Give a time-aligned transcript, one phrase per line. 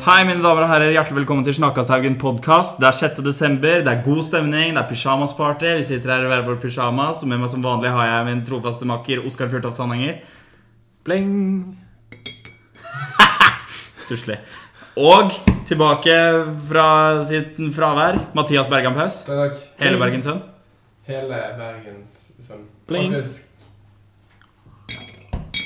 [0.00, 0.94] Hei, mine damer og herrer.
[0.94, 2.78] Hjertelig velkommen til Snakkasthaugen podkast.
[2.80, 3.18] Det er 6.
[3.20, 5.74] desember, det er god stemning, det er pysjamasparty.
[5.76, 8.40] Vi sitter her i hver vår pyjamas, og med meg som vanlig har jeg min
[8.48, 10.22] trofaste makker Oskar Fjørtoft Sandanger.
[11.04, 11.76] Bling.
[14.06, 14.38] Stusslig.
[14.96, 15.36] Og
[15.68, 16.16] tilbake
[16.72, 16.88] fra
[17.28, 19.20] sitt fravær, Mathias Bergan Paus.
[19.28, 19.60] Takk.
[19.84, 20.40] Hele Bergens sønn.
[21.12, 22.64] Hele Bergens sønn.
[22.88, 23.12] Bling.
[23.20, 23.44] Faktisk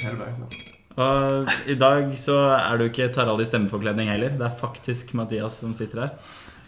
[0.02, 0.63] Hele Bergens sønn.
[0.94, 4.36] Og i dag så er du ikke Tarald i stemmeforkledning heller.
[4.38, 6.12] Det er faktisk Mathias som sitter her.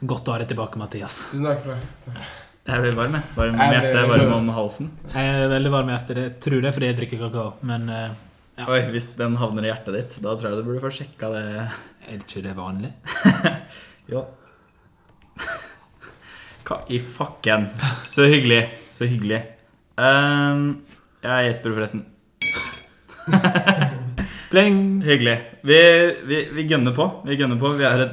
[0.02, 1.20] Godt å ha deg tilbake, Mathias.
[1.30, 2.24] Tusen takk for det.
[2.66, 3.22] Jeg blir varm, jeg.
[3.36, 4.88] Varm om hjertet, varm om halsen.
[5.12, 6.18] Jeg er veldig varm i hjertet.
[6.24, 7.52] Jeg tror det er fordi jeg drikker kakao.
[7.70, 8.08] Men eh,
[8.56, 8.66] Ja.
[8.72, 11.44] Oi, Hvis den havner i hjertet ditt, da tror jeg du burde få sjekka det.
[12.08, 12.92] er ikke det vanlig?
[14.10, 14.20] Jo.
[16.66, 17.66] Hva i fucken?
[18.10, 18.64] Så hyggelig.
[18.94, 19.40] Så hyggelig.
[19.98, 20.82] Um,
[21.22, 22.04] jeg er Jesper, forresten.
[24.50, 25.02] Bling.
[25.02, 25.36] Hyggelig.
[25.66, 25.78] Vi,
[26.24, 27.06] vi, vi gønner på.
[27.26, 27.68] Vi gønner på.
[27.78, 28.12] Vi har et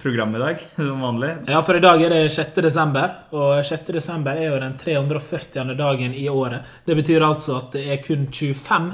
[0.00, 1.32] program i dag, som vanlig.
[1.52, 2.54] Ja, for i dag er det 6.
[2.64, 3.90] desember, og 6.
[3.98, 5.74] desember er jo den 340.
[5.76, 6.64] dagen i året.
[6.86, 8.88] Det betyr altså at det er kun 25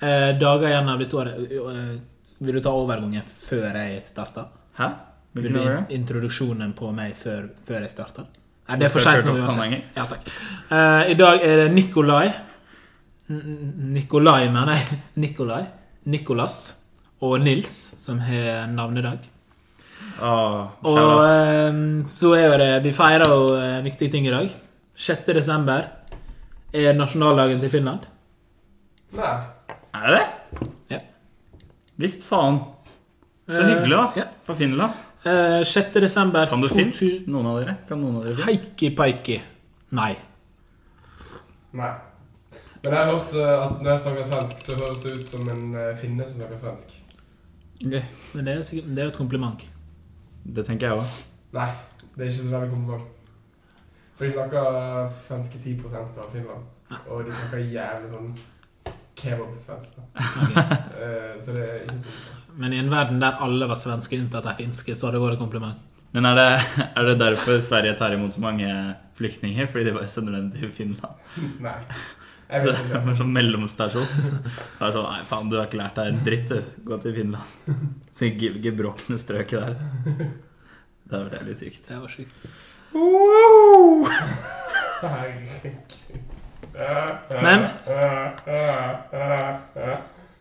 [0.00, 1.52] eh, dager igjen av dette året.
[1.58, 1.92] Eh,
[2.38, 4.44] Vil du ta overgangen før jeg starter?
[4.78, 4.92] Hæ?
[5.38, 8.28] Vil du år in introduksjonen på meg før, før jeg starter?
[8.68, 9.90] Nei, det er for seint nå uansett.
[9.96, 10.30] Ja, takk.
[10.70, 12.28] Eh, I dag er det Nikolai
[13.28, 14.98] N- Nikolai, mener jeg.
[15.26, 15.64] Nikolai.
[16.06, 16.74] Nikolas
[17.22, 19.18] og Nils som har navnedag.
[20.22, 21.24] Oh, Og shout-out.
[21.26, 24.50] eh, så er jo det Vi feirer jo eh, viktige ting i dag.
[24.98, 25.26] 6.
[25.34, 25.88] desember
[26.74, 28.06] er nasjonaldagen til Finland.
[29.16, 29.34] Nei.
[29.94, 30.68] Er det det?
[30.90, 30.98] Ja.
[31.98, 32.60] Visst faen.
[33.48, 34.12] Så Eh, hyggelig, da.
[34.16, 34.24] ja.
[34.44, 34.92] For Finland.
[35.26, 35.94] Uh, 6.
[36.00, 37.26] desember Kan du 2000 finsk?
[37.28, 37.76] Noen av dere?
[37.88, 38.48] Kan noen av dere finsk?
[38.48, 39.40] Heikki peikki.
[39.92, 40.12] Nei.
[41.72, 41.90] Nei.
[42.84, 45.48] Men jeg har hørt eh, at når jeg snakker svensk, så høres det ut som
[45.50, 46.94] en eh, finne som snakker svensk.
[47.84, 47.96] Ok.
[48.34, 49.64] Men det er sikkert- det er jo et kompliment.
[50.56, 51.08] Det tenker jeg òg.
[51.58, 51.70] Nei,
[52.14, 53.08] det er ikke så veldig kompliment.
[54.18, 56.64] For de snakker eh, svenske 10 av Finland.
[57.10, 58.30] Og de snakker jævlig sånn
[59.18, 59.98] kebab-svensk.
[60.14, 60.64] Okay.
[60.98, 62.34] Eh, så det er ikke kompliment.
[62.58, 65.36] Men i en verden der alle var svenske unntatt de finske, så hadde det vært
[65.36, 65.84] et kompliment.
[66.16, 66.46] Men er det,
[66.96, 68.66] er det derfor Sverige tar imot så mange
[69.14, 69.68] flyktninger?
[69.70, 71.20] Fordi de bare sender dem til Finland?
[71.66, 71.76] Nei.
[72.48, 72.96] Så ikke.
[72.96, 74.06] er sånn mellomstasjon.
[74.08, 76.84] Det er sånn, Nei, faen, du har ikke lært deg en dritt, du.
[76.88, 77.44] Gå til Finland.
[78.18, 78.32] Det
[78.64, 79.74] gebrokne strøket der.
[81.08, 81.84] Det hadde vært jævlig sykt.
[81.88, 82.48] Det var sykt.
[82.96, 84.08] Wow!
[87.42, 87.68] Men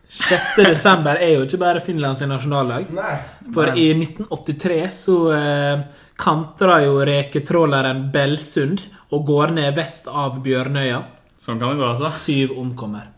[0.07, 0.63] 6.
[0.63, 2.87] desember er jo ikke bare Finlands nasjonaldag.
[2.95, 3.15] Nei.
[3.53, 5.83] For i 1983 så eh,
[6.19, 11.01] kantra jo reketråleren Belsund og går ned vest av Bjørnøya.
[11.37, 12.09] Sånn kan det gå, altså.
[12.11, 13.09] Syv omkommer.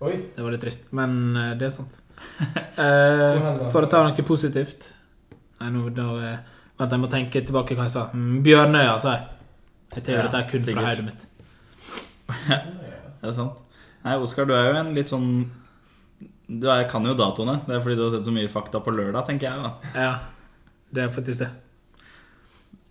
[0.00, 0.14] Oi.
[0.34, 1.98] Det var litt trist, men eh, det er sant.
[2.76, 4.90] Eh, for å ta noe positivt
[5.60, 6.38] Nei, nå da eh,
[6.76, 8.02] Vent, jeg må tenke tilbake hva jeg sa.
[8.12, 9.22] Mm, Bjørnøya, sa jeg.
[9.94, 10.76] Jeg tror Ja, dette er kun sikkert.
[10.76, 11.22] fra hodet mitt.
[13.22, 13.62] Det er sant.
[14.04, 15.28] Nei, Oskar, du er jo en litt sånn
[16.46, 17.58] Du er, kan jo datoene.
[17.66, 19.64] Det er fordi du har sett så mye fakta på lørdag, tenker jeg.
[19.64, 20.12] da Ja,
[20.92, 21.48] det er faktisk det.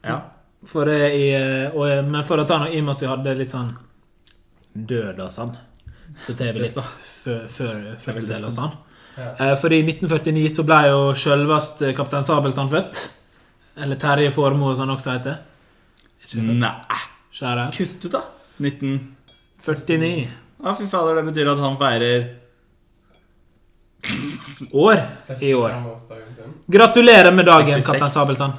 [0.06, 0.18] Ja,
[0.66, 3.06] For det i, eh, og, eh, men for å ta noe i og med at
[3.06, 3.70] vi hadde litt sånn
[4.76, 5.56] død og sånn,
[6.26, 8.74] så tar vi litt fø- fø- fødsel og sånn.
[9.18, 9.30] Ja.
[9.40, 13.10] Eh, For i 1949 så ble jo sjølveste kaptein Sabeltann født.
[13.78, 15.38] Eller Terje Formoe, som han også heter.
[16.26, 16.42] Det?
[16.42, 16.72] Nei,
[17.32, 17.72] Skjære.
[17.76, 18.22] kutt ut, da!
[18.60, 20.28] 1949.
[20.64, 22.30] Ja, fy fader, det betyr at han feirer
[24.74, 25.02] år
[25.42, 25.72] i år.
[26.72, 27.86] Gratulerer med dagen, 66.
[27.86, 28.54] kaptein Sabeltann.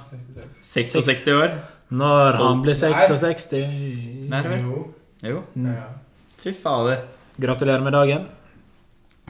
[0.62, 1.04] 66.
[1.04, 1.58] 66 år.
[1.90, 4.60] Når han blir 66 Nei, Nei vel.
[4.66, 4.94] Jo.
[5.22, 5.86] Jo, Ja.
[6.46, 6.98] Fy fader.
[7.36, 8.26] Gratulerer med dagen.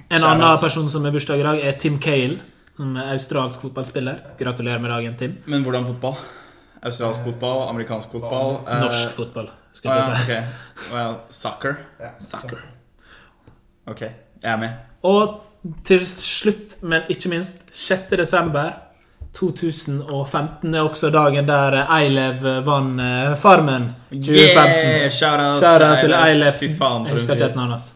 [0.09, 2.43] En Shout annen person som har bursdag i dag, er Tim Cale.
[2.77, 4.19] Som er australsk fotballspiller.
[4.39, 5.39] Gratulerer med dagen, Tim.
[5.49, 6.19] Men hvordan fotball?
[6.85, 10.27] Australsk fotball, amerikansk fotball eh, Norsk fotball, skal jeg ja, si.
[10.27, 10.43] Okay.
[10.93, 11.79] Well, soccer.
[12.01, 12.11] Ja.
[12.21, 12.61] Soccer.
[13.87, 14.77] Ok, jeg er med.
[15.03, 15.41] Og
[15.89, 18.13] til slutt, men ikke minst, 6.
[18.21, 18.75] desember
[19.37, 24.33] 2015 er også dagen der Eilev vant eh, Farmen 2015.
[24.33, 25.11] Yeah!
[25.13, 26.57] Shout out, Shout-out til Eilev.
[26.57, 27.91] Fy faen, Jeg husker ikke et navn hans.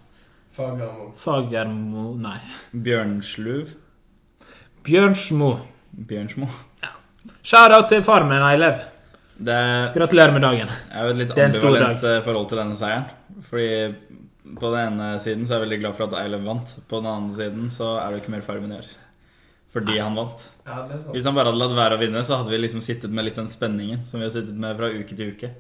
[0.56, 1.10] Fagermo.
[1.16, 2.37] Fagermo Nei.
[2.84, 3.72] Bjørnsluv.
[4.84, 5.54] Bjørnsmo.
[6.10, 6.50] Bjørnsmo.
[7.42, 8.84] Shout-out til Farmen, Eilev.
[9.40, 10.69] Det er Gratulerer med dagen.
[10.69, 13.08] Jeg har et litt ambivalent eh, forhold til denne seieren.
[13.48, 13.70] Fordi
[14.60, 16.75] på den ene siden så er jeg veldig glad for at Eilev vant.
[16.90, 18.90] På den andre siden så er det ikke mer Farmen gjør.
[19.70, 20.46] Fordi han vant.
[20.67, 21.12] Ja, det sant.
[21.14, 23.38] Hvis han bare hadde latt være å vinne, så hadde vi liksom sittet med litt
[23.38, 25.52] den spenningen som vi har sittet med fra uke til uke.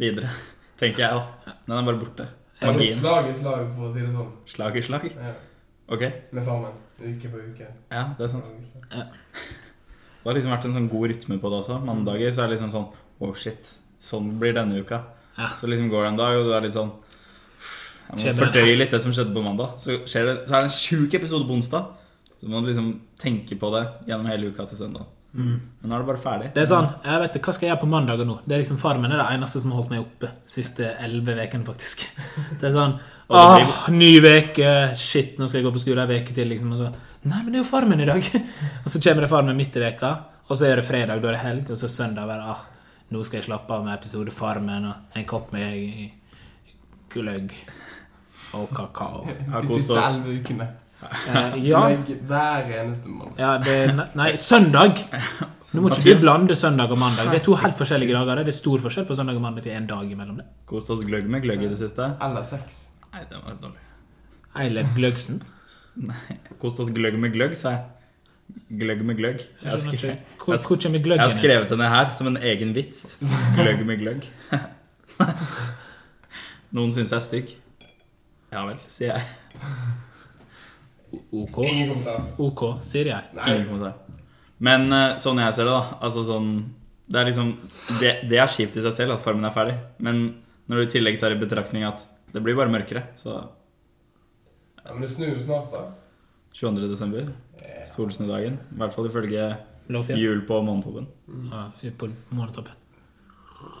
[0.00, 0.30] Videre.
[0.80, 1.56] Tenker jeg, da.
[1.66, 2.28] Den er bare borte.
[2.62, 2.96] Magien.
[2.96, 4.32] slag i slag, for å si det sånn.
[4.48, 5.06] Slag i slag.
[5.12, 5.34] Ja.
[5.92, 6.06] Ok.
[6.32, 6.80] Med Farmen.
[7.02, 7.68] Uke for uke.
[7.92, 8.48] Ja, det er sant.
[8.88, 11.80] Det har liksom vært en sånn god rytme på det også.
[11.84, 12.92] Mandager så er det liksom sånn
[13.22, 13.68] Oh shit,
[14.02, 15.02] sånn blir denne uka.
[15.36, 15.50] Ja.
[15.58, 16.90] Så liksom går det en dag, og du er litt sånn
[18.14, 19.76] Jeg må fordøye litt det som skjedde på mandag.
[19.82, 21.92] Så, skjer det, så er det en sjuk episode på onsdag.
[22.44, 25.08] Så må du liksom tenke på det gjennom hele uka til søndag.
[25.34, 25.54] Mm.
[25.80, 26.48] Men nå er det bare ferdig.
[26.54, 28.36] Det er sånn, jeg vet Hva skal jeg gjøre på mandager nå?
[28.44, 31.66] Det er liksom Farmen er det eneste som har holdt meg oppe siste elleve ukene,
[31.66, 32.04] faktisk.
[32.60, 32.94] Det er sånn
[33.34, 34.70] Åh, ny uke!
[35.00, 36.76] Shit, nå skal jeg gå på skole en uke til, liksom.
[36.76, 36.92] Og så
[37.24, 38.30] Nei, men det er jo Farmen i dag!
[38.84, 40.12] Og så kommer det Farmen midt i veka
[40.44, 42.64] og så er det fredag, da er det helg, og så søndag bare ah,
[43.12, 46.10] Nå skal jeg slappe av med episode Farmen og en kopp med
[47.12, 47.52] gløgg
[48.56, 49.26] og kakao.
[49.62, 50.68] De siste elleve ukene.
[51.04, 51.82] Eh, ja,
[52.28, 53.38] Hver eneste mandag.
[53.38, 53.76] ja det
[54.18, 55.04] Nei, søndag!
[55.74, 57.32] Nå må ikke blande søndag og mandag.
[57.32, 58.44] Det er to helt forskjellige dager.
[58.46, 59.64] Det er stor forskjell på søndag og mandag.
[59.66, 60.46] Det er en dag imellom det.
[60.70, 62.12] Kost oss gløgg med gløgg i det siste.
[62.22, 62.84] Eller sex.
[63.10, 63.82] Nei, det var dårlig.
[64.54, 65.42] Eilef Gløgsen.
[66.62, 67.82] Kost oss gløgg med gløgg, sa jeg.
[68.78, 69.42] Gløgg med gløgg.
[69.62, 70.18] Jeg har, skrevet.
[70.38, 73.16] Hvor, hvor jeg har skrevet det ned her som en egen vits.
[73.58, 74.30] Gløgg med gløgg.
[76.74, 77.54] Noen syns jeg er stygg.
[78.54, 80.02] Ja vel, sier jeg.
[81.32, 81.58] OK.
[82.44, 83.34] OK, sier jeg.
[83.36, 83.50] Nei.
[83.54, 84.00] Ingen kommentar.
[84.64, 86.50] Men eh, sånn jeg ser det, da Altså sånn
[87.10, 87.48] Det er liksom
[87.98, 89.74] Det, det er kjipt i seg selv at Farmen er ferdig.
[89.98, 90.22] Men
[90.70, 93.34] når du i tillegg tar i betraktning at det blir bare mørkere, så
[94.84, 95.84] Ja, men det snur jo snart, da.
[96.54, 96.88] 22.
[96.90, 97.28] desember,
[97.90, 98.58] Solsnudagen.
[98.72, 99.46] I hvert fall ifølge
[100.16, 101.06] jul på månetoppen.
[101.50, 101.66] Ja,
[101.98, 102.72] på månetoppen.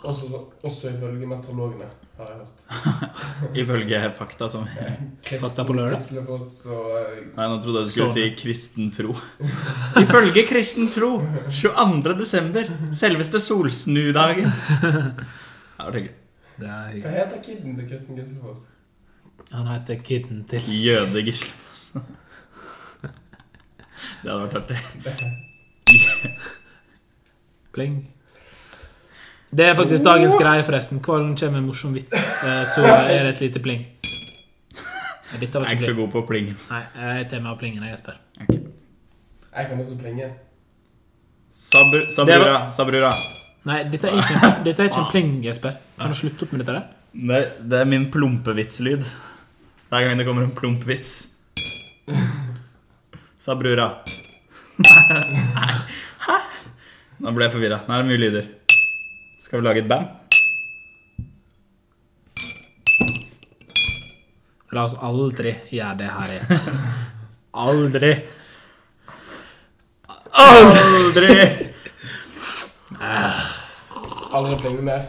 [0.04, 0.26] Også,
[0.64, 1.86] også ifølge meteorologene,
[2.18, 2.58] har jeg hørt.
[3.62, 4.66] Ifølge fakta som
[5.24, 6.00] Fakta på lørdag.
[6.14, 8.18] Eh, Nei, nå trodde jeg du skulle Sånn.
[8.18, 9.14] si kristen tro.
[10.04, 11.10] Ifølge kristen tro
[11.50, 12.14] 22.
[12.20, 14.52] desember, selveste solsnudagen.
[14.84, 16.14] Det var hyggelig.
[16.60, 18.60] Det er Hva heter kiden til Kristen Gislefoss?
[19.50, 21.82] Han heter Kidden til Jøde Gislefoss.
[24.24, 24.78] Det hadde vært artig.
[27.74, 27.96] Pling.
[29.54, 30.98] Det er faktisk dagens greie, forresten.
[30.98, 33.84] Hver gang det kommer en morsom vits, eh, så er det et lite pling.
[35.34, 36.56] Nei, Jeg er ikke så god på plingen.
[36.70, 38.18] Nei, jeg tar med av plingen, jeg, Jesper.
[38.48, 40.28] Jeg kan også plinge.
[41.54, 43.10] Sabr, sabrura, sabrura.
[43.66, 45.78] Nei, dette er ikke en, dette er ikke en pling, Jesper.
[45.98, 46.88] Kan du slutte opp med dette der?
[47.14, 49.06] Det, det er min plumpevitslyd.
[49.90, 51.14] Hver gang det kommer en plumpvits.
[53.38, 53.88] Sabrura.
[54.90, 55.78] Sabrura.
[56.26, 56.38] Hæ?
[57.22, 57.82] Nå ble jeg forvirra.
[57.86, 58.52] Nå er det mye lyder.
[59.44, 60.06] Skal vi lage et band?
[64.72, 66.78] La oss aldri gjøre det her igjen.
[67.64, 68.12] Aldri.
[70.44, 71.36] Aldri!
[74.34, 75.04] Aldri plinge mer.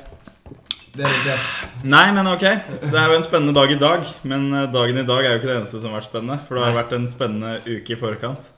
[0.95, 1.49] Det er notert.
[1.95, 2.45] Nei, men ok.
[2.83, 4.05] Det er jo en spennende dag i dag.
[4.27, 6.41] Men eh, dagen i dag er jo ikke det eneste som har vært spennende.
[6.45, 8.51] For det har vært en spennende uke i forkant.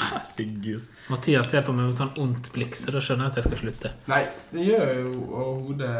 [0.00, 0.97] Herregud.
[1.08, 3.60] Mathias ser på meg med sånn ondt blikk, så da skjønner jeg at jeg skal
[3.62, 3.92] slutte.
[4.10, 4.22] Nei,
[4.52, 5.94] det gjør jo overhodet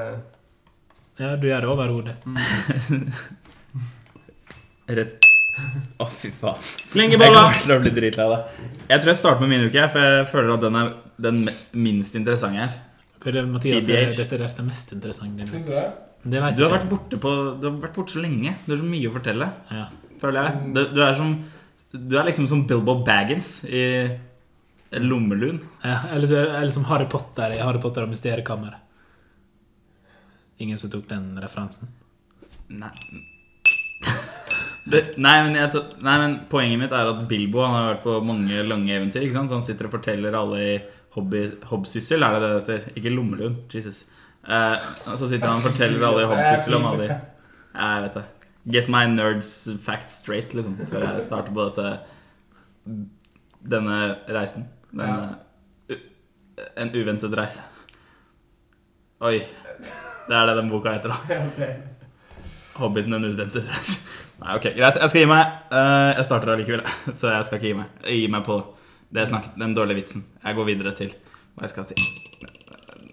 [1.19, 2.17] Ja, du gjør det over hodet.
[4.89, 5.25] Rett
[5.99, 6.61] Å, fy faen.
[6.63, 7.41] Jeg Plingebolla!
[7.49, 8.67] kommer til å bli dritlei av det.
[8.93, 10.93] Jeg tror jeg starter med min uke, for jeg føler at den er
[11.27, 11.41] den
[11.83, 12.77] minst interessante her.
[13.19, 14.21] For det, Mathias er TBH.
[14.21, 15.49] desidert det mest interessante.
[15.51, 15.87] Syns du det?
[16.23, 18.55] Det vet Du har jeg vært borte, på, du har vært borte så lenge.
[18.67, 19.89] Du har så mye å fortelle, Ja.
[20.23, 20.73] føler jeg.
[20.77, 21.35] Du, du, er som,
[21.91, 23.83] du er liksom som Bilbo Baggins i
[24.91, 25.65] Lommelund.
[25.83, 28.85] Ja, eller, eller som Harry Potter i Harry Potter og Mysteriekammeret.
[30.59, 31.91] Ingen som tok den referansen?
[32.69, 32.91] Nei.
[34.89, 38.15] Det, nei, men jeg, nei, men poenget mitt er at Bilbo han har vært på
[38.25, 39.27] mange lange eventyr.
[39.27, 39.53] ikke sant?
[39.53, 40.73] Så han sitter og forteller alle i
[41.15, 42.89] hobby, Hobbsyssel, er det det det heter?
[42.97, 43.61] Ikke Lommelund.
[43.75, 44.07] Jesus.
[44.49, 48.25] Eh, så sitter han og forteller alle i Hobbsyssel om alle de Jeg vet det.
[48.79, 49.53] Get my nerds
[49.85, 51.93] facts straight, liksom, før jeg starter på dette
[53.69, 54.01] denne
[54.33, 54.67] reisen.
[54.93, 55.39] Denne
[55.91, 55.97] uh,
[56.77, 57.61] En uventet reise.
[59.21, 59.39] Oi.
[60.29, 61.19] Det er det den boka heter, da.
[61.35, 61.95] Ja, ok.
[62.79, 64.01] Hobbiten en uventet reise.
[64.39, 64.99] Nei, ok, greit.
[65.03, 65.55] Jeg skal gi meg.
[65.73, 66.83] Uh, jeg starter allikevel,
[67.19, 67.97] så jeg skal ikke gi meg.
[68.07, 68.59] gi meg på
[69.11, 70.25] det jeg snakket, den dårlige vitsen.
[70.45, 71.11] Jeg går videre til
[71.57, 71.97] hva jeg skal si.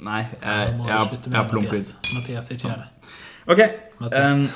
[0.06, 1.88] Nei, jeg, jeg, har- slutte jeg har plump Mathias.
[1.96, 2.12] lyd.
[2.20, 2.90] Mathias, ikke gjør det.
[3.48, 3.62] Ok.
[4.04, 4.52] Mathias.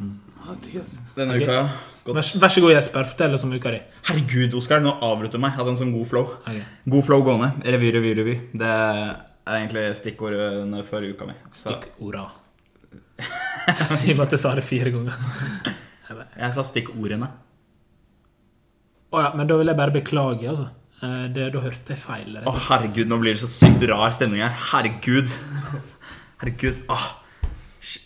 [0.00, 0.14] Um,
[0.46, 0.96] Mathias.
[1.16, 1.42] denne Ok.
[1.46, 1.68] uka
[2.06, 3.08] gått Vær, vær så god, Jesper.
[3.10, 3.80] Fortell oss om uka di.
[4.08, 5.52] Herregud, Oskar, nå avbryter meg.
[5.52, 6.26] Jeg hadde en sånn god flow.
[6.42, 6.62] Okay.
[6.94, 7.50] God flow gående.
[7.66, 8.36] Revy, revy, revy.
[8.62, 11.36] Det er egentlig stikkordene for uka mi.
[11.56, 12.24] Stikkorda.
[14.06, 15.14] I og med at du sa det fire ganger.
[16.38, 17.28] jeg sa stikkordene.
[19.16, 20.66] Å ja, men da vil jeg bare beklage, altså.
[21.02, 22.36] Eh, Det, da hørte jeg feil.
[22.42, 24.54] Å, oh, herregud, nå blir det så sykt rar stemning her.
[24.72, 25.28] Herregud.
[26.42, 26.82] Herregud.
[26.92, 27.06] Åh.
[27.80, 28.04] Sh-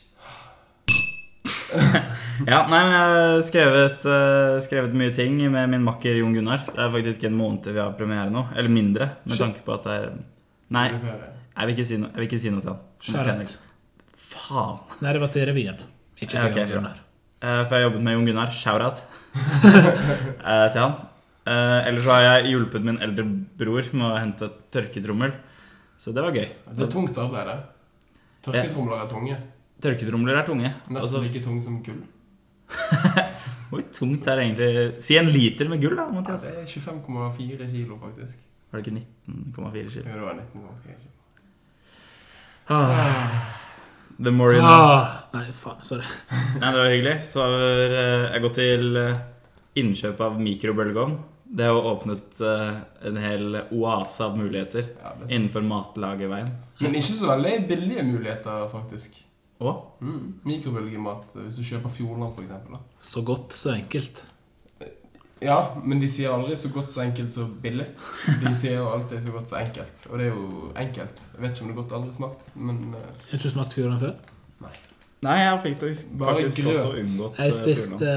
[2.47, 6.63] Ja, nei, men jeg har skrevet, uh, skrevet mye ting med min makker Jon Gunnar.
[6.71, 8.47] Det er faktisk en måned til vi har premiere nå.
[8.57, 9.43] Eller mindre, med Shit.
[9.45, 10.11] tanke på at det er
[10.71, 12.81] Nei, jeg vil ikke si noe, jeg vil ikke si noe til han.
[13.27, 13.57] Henlegge.
[14.31, 14.77] Faen.
[15.03, 15.81] Nei, det var til revyen.
[16.21, 16.75] Ikke til Ja, ok, Jon.
[16.77, 16.99] Gunnar.
[17.41, 18.53] Uh, For jeg har jobbet med Jon Gunnar.
[18.55, 19.03] Shout-out
[19.35, 20.99] uh, til han.
[21.51, 23.25] Eh, Ellers så har jeg hjulpet min eldre
[23.59, 25.33] bror med å hente tørketrommel.
[25.99, 26.47] Så det var gøy.
[26.77, 27.57] Det er tungt arbeid, det.
[28.47, 29.39] Tørketromler er tunge.
[29.83, 30.71] Tørketromler er tunge.
[30.87, 32.03] Nesten Altså, like tunge som gull.
[33.71, 37.71] Hvor tungt er det egentlig Si en liter med gull, da, Ja, det er 25,4
[37.71, 38.39] kilo, faktisk.
[38.71, 40.05] Var det ikke 19,4 kilo?
[40.07, 41.11] Jo, det var 19,4 kilo.
[42.71, 43.41] Ah,
[44.19, 44.71] the more you know.
[44.71, 45.81] Ah, nei, faen.
[45.83, 46.07] Sorry.
[46.61, 47.15] Nei, det var hyggelig.
[47.27, 49.23] Så har eh, jeg gått til eh,
[49.83, 51.17] innkjøp av mikrobølgeovn.
[51.51, 52.77] Det har åpnet eh,
[53.11, 56.53] en hel oase av muligheter Ja, innenfor matlagerveien.
[56.79, 59.19] Men ikke så veldig billige muligheter, faktisk.
[59.61, 60.41] Og Mm.
[60.49, 63.11] Mikrobølgemat hvis du kjøper Fjordland, f.eks.
[63.13, 64.23] Så godt, så enkelt.
[65.41, 67.87] Ja, men de sier aldri så godt så enkelt så billig.
[68.43, 70.07] De sier jo alltid så godt så enkelt.
[70.11, 71.23] Og det er jo enkelt.
[71.33, 74.01] Jeg vet ikke om det er godt aldri smakt, men Har Har ikke smakt Fjordland
[74.01, 74.15] før?
[75.21, 76.77] Nei, jeg har faktisk, Bare faktisk grøt.
[76.77, 78.13] også unngått Jeg eh, spiste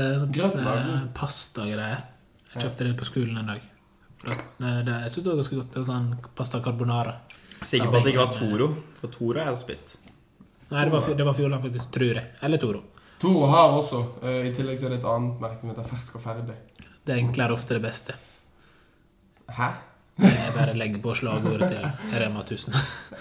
[0.55, 2.03] uh, pastagreier.
[2.53, 3.61] Jeg kjøpte det på skolen en dag.
[4.27, 5.73] Eh, det, jeg synes det var ganske godt.
[5.73, 7.17] Det var sånn pasta carbonara.
[7.63, 8.69] Sikker på at det ikke var Toro.
[8.99, 9.97] For Toro har jeg spist.
[10.71, 11.91] Nei, det var, det var Fjordland, faktisk.
[11.91, 12.25] Tror jeg.
[12.41, 12.81] Eller Toro.
[13.19, 14.03] Toro har også.
[14.23, 16.55] eh, I tillegg så er det et annet merke som heter Fersk og ferdig.
[17.05, 18.13] Det enkle er ofte det beste.
[19.49, 19.69] Hæ?
[20.23, 21.85] Jeg bare legger på slagordet til
[22.21, 22.73] Rema 1000.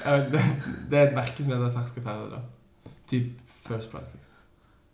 [0.07, 0.43] Eh, Det,
[0.91, 2.91] det er et merke som heter Fersk og ferdig, da.
[3.11, 4.11] Typ First Price.
[4.13, 4.19] liksom.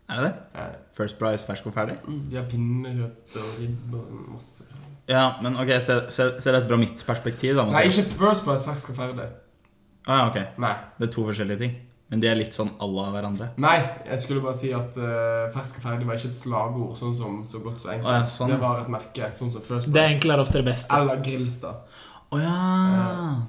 [0.09, 0.35] Er det det?
[0.55, 0.67] Ja.
[0.97, 1.97] First Price fersk og ferdig?
[2.09, 4.65] Mm, De har pinnekjøtt og ribbe og masse.
[5.09, 7.65] Ja, men ok, se, se, se dette fra mitt perspektiv, da.
[7.69, 9.27] Nei, ikke First Price Fersk og ferdig.
[10.09, 10.39] Ah, ja, ok.
[10.65, 10.73] Nei.
[10.99, 11.75] Det er to forskjellige ting.
[12.09, 13.51] Men de er litt sånn à la hverandre.
[13.61, 13.75] Nei,
[14.09, 17.35] jeg skulle bare si at uh, fersk og ferdig var ikke et slagord, sånn som
[17.45, 18.09] så godt så enkelt.
[18.15, 18.53] Ja, sånn.
[18.55, 20.15] Det var et merke, sånn som First Det Price.
[20.15, 20.89] enkle er ofte det beste.
[20.97, 21.83] Eller Grilstad.
[22.33, 22.57] Å ja!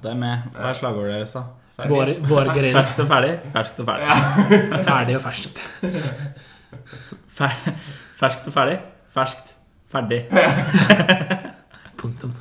[0.04, 0.50] Det er med.
[0.58, 1.46] Hva er slagordet deres, da?
[1.88, 2.74] Vår, vår grill.
[2.76, 3.32] Ferskt og ferdig?
[3.54, 4.10] Ferskt og ferdig.
[4.10, 4.82] Ja.
[4.90, 5.62] Ferdig og ferskt.
[7.40, 7.56] Fer
[8.20, 8.76] ferskt og ferdig?
[9.16, 9.54] Ferskt.
[9.90, 10.20] Ferdig.
[12.00, 12.36] Punktum.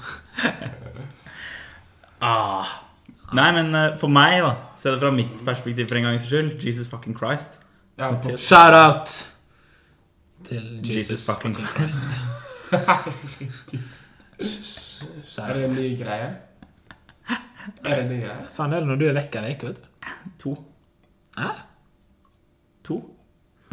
[2.20, 2.68] Ah.
[3.38, 6.56] Nei, men uh, for meg, da Se det fra mitt perspektiv for en gangs skyld.
[6.66, 7.60] Jesus fucking Christ.
[8.00, 8.14] Ja.
[8.38, 9.14] Shout out
[10.48, 12.10] til Jesus, Jesus fucking Christ.
[15.40, 16.28] Er det en ny greie?
[17.84, 18.44] Er det en ny greie?
[18.52, 20.12] Sånn er det når du er vekk ei uke, vet du.
[20.44, 20.54] To.
[21.38, 21.50] Hæ?
[22.88, 23.00] To?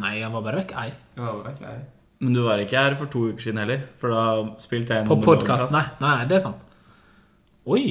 [0.02, 0.88] Nei, han var bare vekk ei.
[1.18, 1.84] Var vel ikke jeg.
[2.24, 3.86] Men du var ikke her for to uker siden heller.
[4.00, 4.22] For da
[4.62, 5.72] spilte jeg en På podkast.
[5.74, 6.62] Nei, nei, det er sant.
[7.66, 7.82] Oi!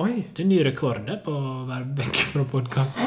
[0.00, 0.22] Oi!
[0.32, 3.00] Det er ny rekord på å være vekk fra podkast.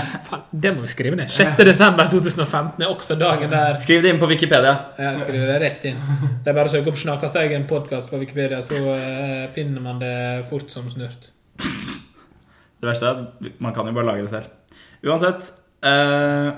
[0.62, 1.30] Det må vi skrive ned.
[1.32, 1.56] 6.
[1.66, 4.76] desember 2015 er også dagen der Skriv det inn på Wikipedia.
[5.00, 5.98] Ja, skriver det rett inn.
[6.44, 10.14] Det er bare å søke opp 'Snakkasteigen podkast' på Wikipedia, så uh, finner man det
[10.46, 11.32] fort som snurt.
[11.58, 14.78] Det verste er at man kan jo bare lage det selv.
[15.02, 15.50] Uansett
[15.82, 16.54] uh,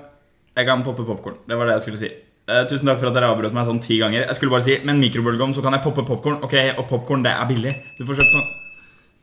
[0.53, 1.41] Jeg kan poppe popkorn.
[1.49, 2.13] Det var det jeg skulle si.
[2.45, 4.29] Uh, tusen takk for at dere avbrøt meg sånn ti ganger.
[4.29, 6.43] Jeg skulle bare si Med en mikrobølgeovn så kan jeg poppe popkorn.
[6.45, 7.79] Ok, og popkorn, det er billig.
[7.97, 8.49] Du får kjøpt sånn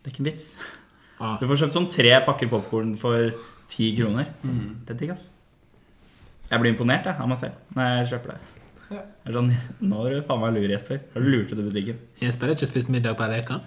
[0.06, 0.50] Det er ikke en vits.
[1.18, 1.38] Ah.
[1.42, 3.32] Du får kjøpt sånn tre pakker popkorn for
[3.72, 4.28] ti kroner.
[4.86, 5.32] Det er digg, ass.
[6.52, 8.42] Jeg blir imponert jeg, av meg selv når jeg kjøper det.
[8.92, 9.02] Ja.
[9.02, 9.48] Det er sånn,
[9.90, 11.00] Nå er du faen meg lur, Jesper.
[11.16, 12.04] Har du lurt ut i butikken?
[12.22, 13.58] Jesper har ikke spist middag på ei uke.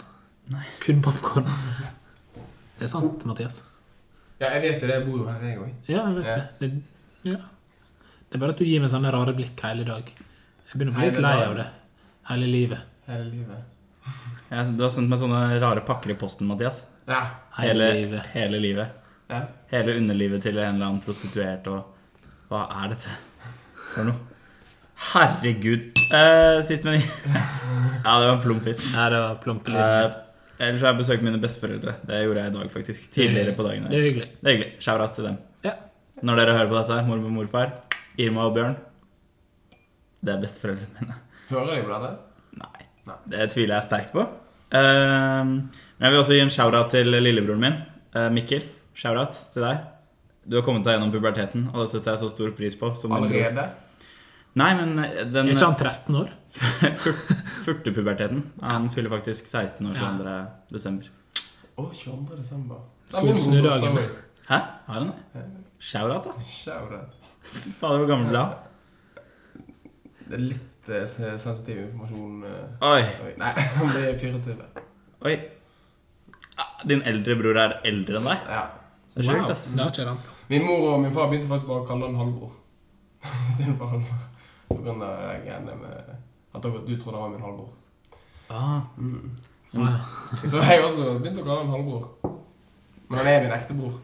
[0.85, 1.49] Kun popkorn.
[2.79, 3.65] Det er sant, Mathias.
[4.39, 4.95] Ja, jeg vet jo det.
[5.01, 5.73] Jeg bor jo her, jeg òg.
[5.91, 6.37] Ja, jeg vet Ja.
[6.61, 6.71] det.
[6.71, 7.33] det.
[7.33, 7.41] Ja.
[8.29, 10.05] Det er bare at du gir meg sånne rare blikk hele dag.
[10.69, 11.67] Jeg begynner å bli litt lei av det.
[12.31, 12.79] Hele livet.
[13.09, 13.65] Hele livet.
[14.51, 16.85] Ja, du har sendt meg sånne rare pakker i posten, Mathias.
[17.09, 17.21] Ja.
[17.59, 18.27] Hele, Hele, livet.
[18.35, 18.89] hele livet.
[19.29, 19.43] ja.
[19.73, 21.95] Hele underlivet til en eller annen prostituert og
[22.49, 23.11] Hva er dette
[23.93, 24.17] for noe?
[25.13, 25.91] Herregud.
[26.17, 26.97] Eh, sist, men
[28.05, 28.95] Ja, det var plump vits.
[28.97, 30.07] Ja, det var plump Eh,
[30.67, 31.93] ellers har jeg besøkt mine besteforeldre.
[32.09, 33.11] Det gjorde jeg i dag, faktisk.
[33.15, 33.85] Tidligere på dagen.
[33.93, 34.29] Det er hyggelig.
[34.41, 34.71] Det er hyggelig.
[34.83, 35.37] Shout-out til dem.
[35.65, 35.75] Ja.
[36.23, 37.75] Når dere hører på dette, mormor og morfar,
[38.19, 38.75] Irma og Bjørn
[40.25, 41.19] Det er besteforeldrene mine.
[41.53, 42.11] Hører de på dette?
[43.29, 44.25] Det tviler jeg sterkt på.
[44.71, 47.77] Eh, men jeg vil også gi en shout-out til lillebroren min,
[48.15, 48.67] eh, Mikkel.
[48.95, 49.79] Shout-out til deg.
[50.49, 52.91] Du har kommet deg gjennom puberteten, og det setter jeg så stor pris på.
[53.13, 53.69] Allerede?
[54.59, 56.31] Nei, men eh, den Er ikke han 13 år?
[57.05, 57.25] fur-
[57.67, 58.41] furtepuberteten.
[58.63, 60.09] Han fyller faktisk 16 år Ja.
[60.09, 60.39] 22.
[60.73, 61.11] desember.
[61.79, 62.37] Å, 22.
[62.41, 62.81] desember.
[63.13, 63.99] Solsnudagen.
[64.49, 64.59] Hæ?
[64.89, 65.45] Har han det?
[65.79, 66.33] Shout-out, da.
[66.51, 67.15] Shout-out.
[67.49, 68.55] Fy fader, hvor gammel ble han?
[70.29, 70.43] Det er
[70.89, 72.45] litt eh, sensitiv informasjon.
[72.49, 72.89] eh.
[72.89, 73.03] Oi.
[73.27, 74.67] Oi, Nei, han blir 24.
[75.29, 75.35] Oi.
[76.59, 78.47] Ah, Din eldre bror er eldre enn deg?
[78.51, 78.63] Ja.
[79.15, 79.67] Det er sjukt, ass.
[79.75, 80.35] Det har ikke jeg.
[80.49, 82.53] Min mor og min far begynte faktisk bare å kalle han halvbror.
[83.51, 84.25] Istedenfor halvbror.
[84.69, 86.11] På grunn av det greiene med
[86.55, 87.71] at dere- du trodde han var min halvbror.
[88.51, 89.31] Ah, Mm.
[89.73, 89.97] mm.
[90.49, 92.07] Så jeg også begynte å kalle han halvbror.
[93.09, 93.99] Men han er min ekte bror.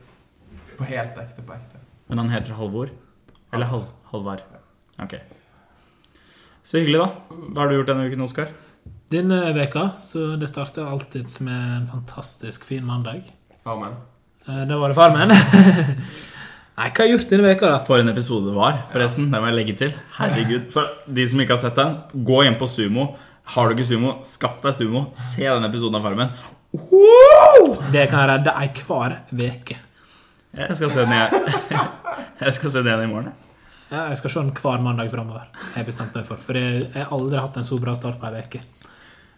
[0.78, 1.80] På helt ekte, på ekte.
[2.08, 2.90] Men han heter Halvor?
[3.54, 4.42] Eller Hal Halvard?
[5.00, 5.14] Ok.
[6.64, 7.36] Så hyggelig, da.
[7.52, 8.52] Hva har du gjort denne uken, Oskar?
[9.12, 13.26] Denne veka, så det starter alltid med en fantastisk fin mandag.
[13.64, 13.98] Farmen.
[14.46, 15.34] Det Da var det Farmen.
[16.74, 17.82] Nei, hva har jeg gjort denne veka, da?
[17.84, 19.28] For en episode det var, forresten.
[19.30, 19.92] Det må jeg legge til.
[20.16, 20.66] Herregud.
[20.72, 20.88] For
[21.20, 21.94] de som ikke har sett den,
[22.32, 23.10] gå inn på Sumo.
[23.54, 25.04] Har du ikke Sumo, skaff deg Sumo.
[25.20, 26.32] Se den episoden av Farmen.
[27.92, 29.78] Det kan redde ei hver veke.
[30.56, 31.88] Jeg skal se den igjen.
[32.44, 33.43] Jeg skal se den igjen i morgen.
[33.94, 34.18] Jeg.
[34.20, 35.48] Skal se den hver mandag framover.
[35.76, 36.42] Jeg bestemte meg for.
[36.42, 38.62] For jeg jeg har aldri hatt en så bra start på ei veke.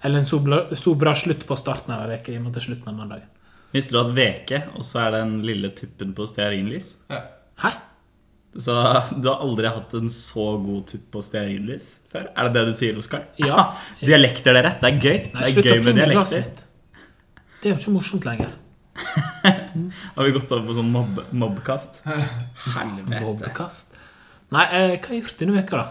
[0.05, 2.93] Eller en så bra, så bra slutt på starten av ei og med til slutten
[2.93, 3.33] av mandagen.
[3.75, 6.95] Visste du at veke, og så er den lille tuppen på stearinlys?
[7.11, 7.23] Ja.
[7.63, 7.73] Hæ?
[8.57, 8.73] Så
[9.21, 12.31] du har aldri hatt en så god tupp på stearinlys før?
[12.33, 13.27] Er det det du sier, Oskar?
[13.43, 13.73] Ja.
[14.01, 14.73] Dialekter, dere.
[14.81, 15.19] Det er gøy.
[15.35, 16.47] Nei, det er gøy med dialekter.
[17.61, 18.55] Det er jo ikke morsomt lenger.
[20.17, 22.01] Har vi gått over på sånn mobb mobbkast?
[22.77, 23.21] Helvete.
[23.21, 23.96] Bobbekast.
[24.55, 25.87] Nei, eh, hva har jeg gjort denne veka da?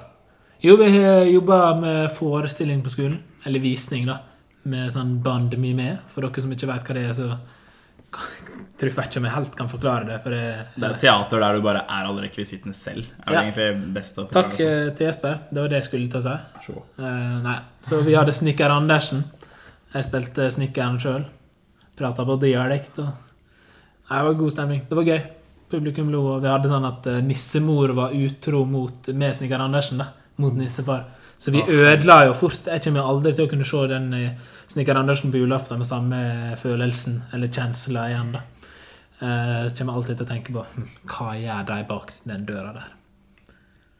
[0.63, 3.19] Jo, vi har jobba med forestilling på skolen.
[3.45, 4.19] Eller visning, da.
[4.65, 5.99] Med sånn band mime.
[6.07, 7.27] For dere som ikke vet hva det er, så
[8.79, 10.21] tror jeg ikke om jeg helt kan forklare det.
[10.23, 10.43] For det,
[10.79, 13.05] Det er teater der du bare er alle rekvisittene selv.
[13.27, 13.41] Er det Ja.
[13.43, 14.87] egentlig best å Takk det sånn?
[14.87, 15.39] eh, til Jesper.
[15.51, 16.37] Det var det jeg skulle til å si.
[16.71, 16.83] Så.
[16.99, 17.59] Eh, nei.
[17.83, 19.23] Så vi hadde Snekker Andersen.
[19.93, 21.25] Jeg spilte snekkeren sjøl.
[21.95, 22.97] Prata på dialekt.
[22.99, 23.05] Og...
[24.09, 24.81] Nei, det var god stemning.
[24.89, 25.21] Det var gøy.
[25.69, 29.97] Publikum lo, og vi hadde sånn at eh, nissemor var utro mot, med Snikker Andersen.
[29.97, 31.05] da, Mot nissefar.
[31.37, 31.67] Så vi Ah.
[31.67, 32.65] ødela jo fort.
[32.65, 34.35] Jeg kommer aldri til å kunne se den
[34.67, 38.31] Snikker Andersen på julaften med samme følelsen eller kjensla igjen.
[38.33, 38.41] da.
[39.21, 42.45] Jeg Så kommer jeg alltid til å tenke på hm, hva gjør de bak den
[42.45, 42.91] døra der.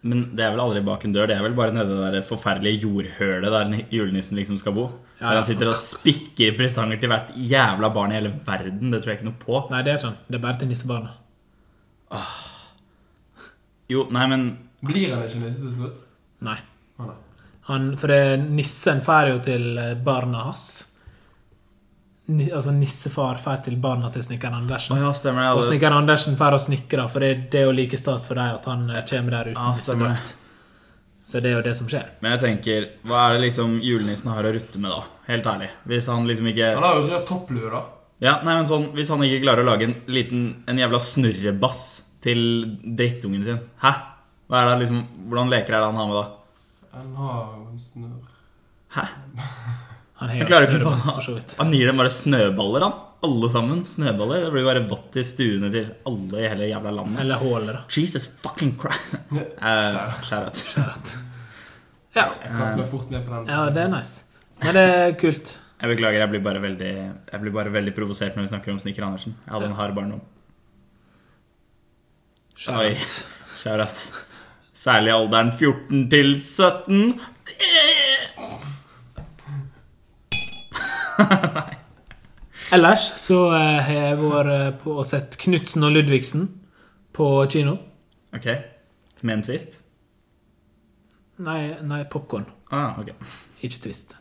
[0.03, 1.27] Men det er vel aldri bak en dør.
[1.27, 4.92] Det er vel bare nede i det der forferdelige jordhølet der julenissen liksom skal bo.
[5.20, 8.92] Ja, Der han sitter og spikker presanger til hvert jævla barn i hele verden.
[8.92, 9.70] Det tror jeg ikke noe på.
[9.72, 10.18] Nei, det er sånn.
[10.29, 11.09] Det er bare til nissebarna.
[13.87, 14.44] Jo, nei, men
[14.85, 16.01] Blir han ikke nisse til slutt?
[16.46, 16.57] Nei.
[17.65, 18.20] Han, for det,
[18.53, 20.65] nissen drar jo til eh, barna hans.
[22.29, 24.94] Ni, altså nissefar drar til barna til snekker Andersen.
[24.94, 25.05] Andersen.
[25.05, 25.68] ja, stemmer Og det.
[25.72, 28.70] snekker Andersen drar og snekrer, for det, det er jo like stas for dem at
[28.70, 30.35] han eh, kommer der uten Ja, nissedrakt.
[31.25, 32.05] Så det er jo det som skjer.
[32.22, 35.22] Men jeg tenker, hva er det liksom julenissen har å rutte med, da?
[35.31, 35.72] Helt ærlig.
[35.89, 37.81] Hvis han liksom ikke Han har jo ikke topplue, da.
[38.23, 41.81] Ja, nei, men sånn, Hvis han ikke klarer å lage en liten En jævla snurrebass
[42.23, 42.39] til
[42.79, 43.91] drittungen sin Hæ?
[44.47, 46.25] Hva er det liksom Hvordan leker er det han har med da?
[46.95, 48.29] Han har jo en snurr.
[48.95, 49.03] Hæ?
[50.15, 51.55] Han har klarer ikke vidt.
[51.59, 52.93] Han gir dem bare snøballer, han.
[53.27, 53.81] Alle sammen.
[53.89, 54.45] Snøballer.
[54.45, 57.19] Det blir bare vått i stuene til alle i hele jævla landet.
[57.25, 57.81] Eller håler, da.
[57.91, 59.17] Jesus fucking Christ.
[59.35, 60.61] Uh, Skjærat.
[62.15, 62.29] Ja.
[62.31, 63.51] Jeg kaster meg fort ned på den.
[63.51, 64.39] ja, det er nice.
[64.63, 65.57] Men det er kult.
[65.81, 66.92] Jeg beklager, jeg blir bare veldig
[67.31, 69.35] Jeg blir bare veldig provosert når vi snakker om Snikker Andersen.
[69.46, 70.22] Jeg hadde en hard barndom.
[72.55, 73.16] Skjærat.
[73.59, 73.98] Shout.
[74.85, 77.20] Særlig alderen 14 til 17.
[82.75, 86.48] Ellers så eh, har jeg vært eh, på og sett Knutsen og Ludvigsen
[87.16, 87.77] på kino.
[88.35, 88.48] Ok.
[89.22, 89.79] Med en twist?
[91.46, 92.46] Nei, nei popkorn.
[92.72, 93.16] Ah, okay.
[93.64, 94.16] Ikke twist.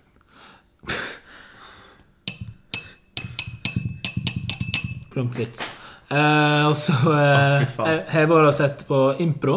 [5.15, 5.39] Plump.
[5.39, 9.57] Eh, og så eh, fy jeg vært og sett på impro.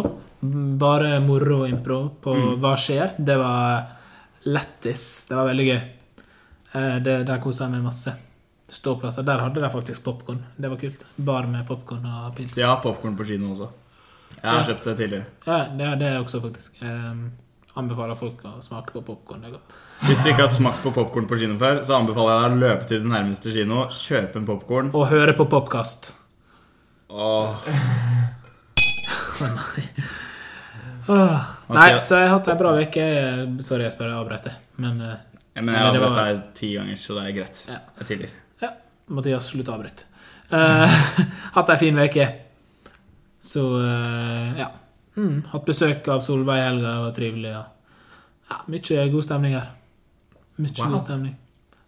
[0.80, 2.60] Bare moro-impro på Mm.
[2.62, 3.16] Hva skjer?
[3.18, 3.88] Det var
[4.46, 5.26] lættis.
[5.30, 5.80] Det var veldig gøy.
[6.78, 8.14] Eh, det, der kosa jeg meg masse.
[8.68, 9.24] Ståplasser.
[9.24, 10.42] Der hadde de faktisk popkorn.
[10.60, 11.04] Det var kult.
[11.18, 12.58] Bar med popkorn og pils.
[12.60, 13.70] Ja, har popkorn på kino også.
[14.38, 14.64] Jeg har Ja.
[14.70, 15.26] kjøpt det tidligere.
[15.48, 16.82] Ja, det, det er også faktisk.
[16.84, 17.14] Eh,
[17.78, 19.46] anbefaler folk å smake på popkorn.
[20.08, 22.62] Hvis du ikke har smakt på popkorn på kino før, så anbefaler jeg deg å
[22.64, 26.12] løpe til den nærmeste kino, kjøpe en popkorn Og høre på popkast.
[27.08, 27.68] Åh,
[31.08, 31.76] Ok.
[31.76, 33.06] Nei, så jeg har hatt ei bra uke.
[33.64, 34.56] Sorry, jeg jeg avbrøt det.
[34.84, 35.16] Men eh,
[35.56, 37.62] Jeg jeg har det avbrøt deg ti ganger, så det er greit.
[37.68, 37.80] Ja.
[38.02, 38.34] Jeg tilgir.
[38.64, 38.72] Ja.
[39.16, 40.08] Mathias, slutt å avbryte.
[40.52, 41.00] Uh,
[41.58, 42.28] hatt ei fin uke.
[43.44, 44.68] Så uh, ja.
[45.18, 47.52] Mm, hatt besøk av Solveig i helga, det var trivelig.
[47.56, 47.64] Ja.
[48.52, 49.70] ja, mye god stemning her.
[50.58, 50.92] Mye Wow.
[50.94, 51.36] god stemning.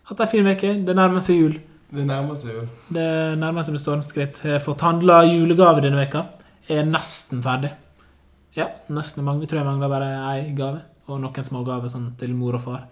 [0.10, 0.72] Hatt ei fin uke.
[0.86, 1.60] Det nærmer seg jul.
[1.92, 2.68] Det nærmer seg jul.
[2.94, 3.06] Det
[3.38, 4.42] nærmer seg med stormskritt.
[4.46, 6.24] Jeg har fått handla julegave denne veka.
[6.68, 7.72] Jeg er nesten ferdig.
[8.58, 9.24] Ja, nesten.
[9.26, 10.82] Mange, jeg tror jeg mangler bare ei gave.
[11.10, 12.84] Og noen smågaver sånn til mor og far.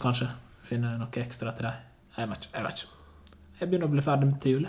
[0.00, 0.28] Kanskje
[0.64, 1.84] finne noe ekstra til dem.
[2.16, 2.56] Jeg vet ikke.
[2.56, 3.38] Jeg vet ikke.
[3.60, 4.66] Jeg begynner å bli ferdig til jul.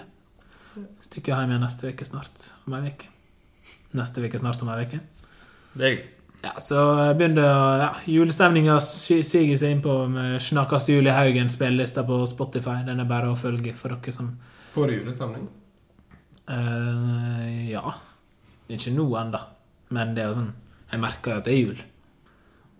[1.04, 2.52] Stikker hjem igjen neste uke snart.
[2.68, 3.12] Om ei uke.
[3.96, 5.00] Neste uke snart om ei uke.
[5.80, 5.94] Det
[6.46, 6.78] Ja, så
[7.18, 9.24] begynner det å ja, Julestemninga siger
[9.58, 12.84] seg innpå med Snakkast jul i Haugen spillelista på Spotify.
[12.86, 14.36] Den er bare å følge for dere som
[14.76, 15.48] Får du julestemning?
[16.50, 17.96] Uh, Ja.
[18.70, 19.40] Ikke nå ennå,
[19.94, 20.52] men det er jo sånn
[20.92, 21.80] Jeg merker jo at det er jul.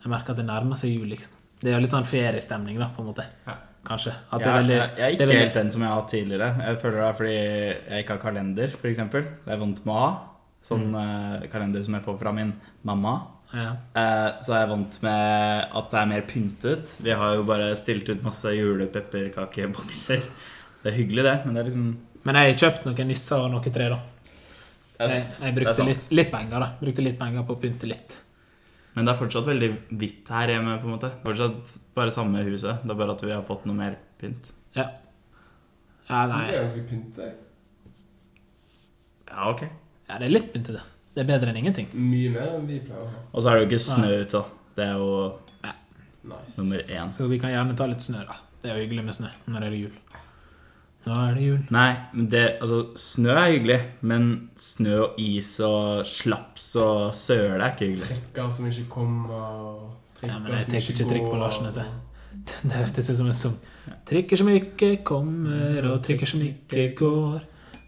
[0.02, 1.32] Jeg merker at det nærmer seg jul, liksom.
[1.62, 3.26] Det er jo litt sånn feriestemning, da, på en måte.
[3.48, 3.56] Ja.
[3.86, 4.14] Kanskje.
[4.34, 5.90] At det er veldig jeg, jeg er det ikke er veldig- helt den som jeg
[5.90, 6.50] har hatt tidligere.
[6.68, 8.98] Jeg føler det er fordi jeg ikke har kalender, f.eks.
[8.98, 10.12] Det er vondt med å ha.
[10.66, 10.96] Sånn Mm.
[11.44, 13.28] eh, kalender som jeg får fra min mamma.
[13.54, 13.76] ja.
[13.96, 16.96] Eh, så er jeg vant med at det er mer pyntet.
[17.06, 20.24] Vi har jo bare stilt ut masse julepepperkakebokser.
[20.84, 23.52] Det er hyggelig, det, men det er liksom Men jeg har kjøpt noen nisser og
[23.52, 24.00] noe tre, da.
[25.00, 26.72] er Jeg, jeg er brukte litt, litt penger, da.
[26.82, 28.18] Brukte litt penger på å pynte litt.
[28.96, 30.80] Men det er fortsatt veldig hvitt her hjemme.
[30.82, 32.82] på en måte Fortsatt bare samme huset.
[32.82, 34.52] Det er bare at vi har fått noe mer pynt.
[34.74, 34.90] Ja.
[36.10, 36.52] Ja, Syns nei.
[36.52, 37.34] jeg pynt, jeg.
[39.28, 39.68] Ja, ok
[40.10, 40.82] Ja, det er litt pyntete.
[40.82, 41.88] Det Det er bedre enn ingenting.
[41.96, 43.20] Mye mer enn vi pleier å ha.
[43.34, 44.32] Og så er det jo ikke snø ute.
[44.32, 44.44] da.
[44.76, 45.34] Det er jo
[46.26, 46.58] Nice.
[46.58, 47.12] nummer én.
[47.12, 48.36] Så vi kan gjerne ta litt snø, da.
[48.62, 49.96] Det er jo hyggelig med snø når det er jul.
[51.06, 51.60] Nå er det jul.
[51.70, 57.60] Nei, men det, altså, snø er hyggelig, men snø og is og slaps og søle
[57.62, 58.08] er ikke hyggelig.
[58.10, 59.30] Trikker som ikke kommer.
[59.30, 61.38] og Ja, men jeg som tenker ikke trikk på.
[61.38, 61.86] Larsen, jeg.
[62.64, 63.56] Det hørtes ut som en sang.
[64.06, 67.40] Trikker som ikke kommer, og trikker som ikke går.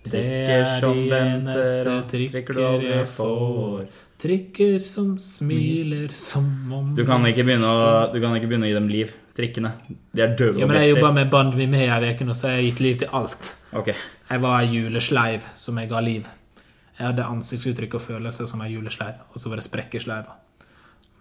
[0.08, 3.88] Det er som venter, og trykker du aldri får.
[4.18, 8.72] Trikker som smiler som om Du kan ikke begynne å, du kan ikke begynne å
[8.72, 9.14] gi dem liv.
[9.38, 9.76] Trikkene.
[10.18, 12.56] De er døde Ja, men jeg jobba med Band Me Med uken, og så så
[12.56, 13.52] jeg gitt liv til alt.
[13.78, 13.92] Ok.
[13.92, 16.26] Jeg var ei julesleiv som jeg ga liv.
[16.98, 20.34] Jeg hadde ansiktsuttrykk og følelser som ei julesleiv, og så var det sprekkesleiva.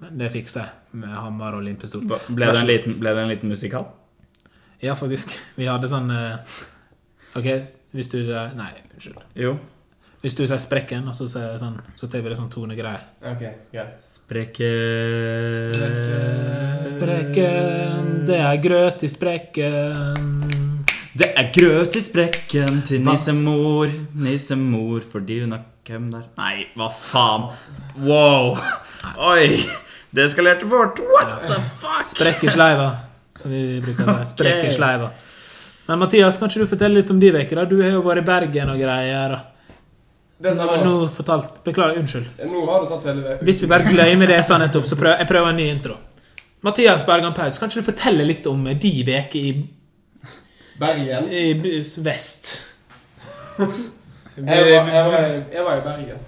[0.00, 2.06] Men det fiksa jeg med hammer og limpistol.
[2.08, 3.90] Ble det en liten, ble det en liten musikal?
[4.80, 5.36] Ja, faktisk.
[5.56, 6.56] Vi hadde sånn eh,
[7.36, 7.48] OK,
[7.96, 9.24] hvis du sier Nei, unnskyld.
[9.38, 9.56] Jo.
[10.22, 13.02] Hvis du sier sprekken, og så sier jeg sånn, så tar vi det sånn tonegreier.
[13.30, 13.42] Ok,
[13.76, 13.92] yeah.
[14.02, 15.76] Sprekken
[16.86, 20.30] Sprekken, det er grøt i sprekken.
[21.16, 26.26] Det er grøt i sprekken til nissemor, nissemor fordi hun har hvem der.
[26.40, 27.46] Nei, hva faen?
[28.02, 28.56] Wow!
[29.30, 29.62] Oi!
[30.16, 30.98] Det eskalerte fort.
[31.12, 32.08] What the fuck?
[32.10, 32.88] Sprekkesleiva,
[33.38, 34.32] som vi bruker å si.
[34.32, 35.12] Sprekkesleiva.
[35.86, 37.60] Men Mathias, kan ikke du fortelle litt om de uker?
[37.70, 39.36] Du har jo vært i Bergen og greier.
[40.36, 42.26] Det Nå, nå fortalt, Beklager, unnskyld.
[42.50, 43.36] Nå har du tatt hele.
[43.46, 45.96] Hvis vi bare glemmer det jeg sa nettopp, så prøver jeg prøver en ny intro.
[46.66, 49.52] Mathias Bergan Paus, kan ikke du fortelle litt om de uker i,
[50.80, 51.30] Bergen.
[51.30, 52.56] i vest?
[53.56, 56.18] Jeg var, jeg, var, jeg var i Bergen.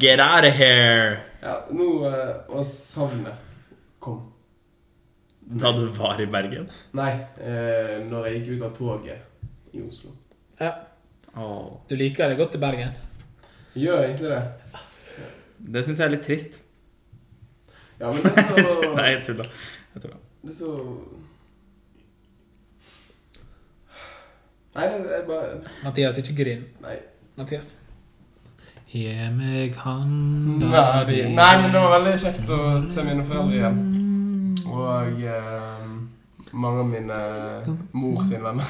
[0.00, 1.18] Get out of here!
[1.42, 3.45] Ja, nå eh, Og savnet kom.
[5.46, 6.66] Da du var i Bergen?
[6.98, 10.10] Nei, eh, når jeg gikk ut av toget i Oslo.
[10.58, 10.72] Ja.
[11.36, 11.76] Oh.
[11.88, 12.94] Du liker det godt i Bergen?
[13.76, 14.42] Jeg gjør egentlig det.
[15.58, 16.58] Det syns jeg er litt trist.
[18.00, 19.52] Ja, men det er så Nei, jeg tuller.
[19.94, 20.18] Jeg tuller.
[20.42, 20.72] Det er så
[24.76, 26.66] Nei, det er bare Mathias, ikke grinn.
[26.82, 26.98] Nei.
[27.38, 27.70] Mathias.
[28.90, 32.58] Gi meg handa Nei, nei, men det var veldig kjekt å
[32.90, 33.80] se mine foreldre igjen.
[34.66, 35.86] Og eh,
[36.52, 37.18] mange av mine
[37.96, 38.68] mor sine venner.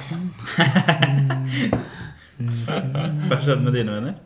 [2.37, 4.17] Hva skjedde med dine venner?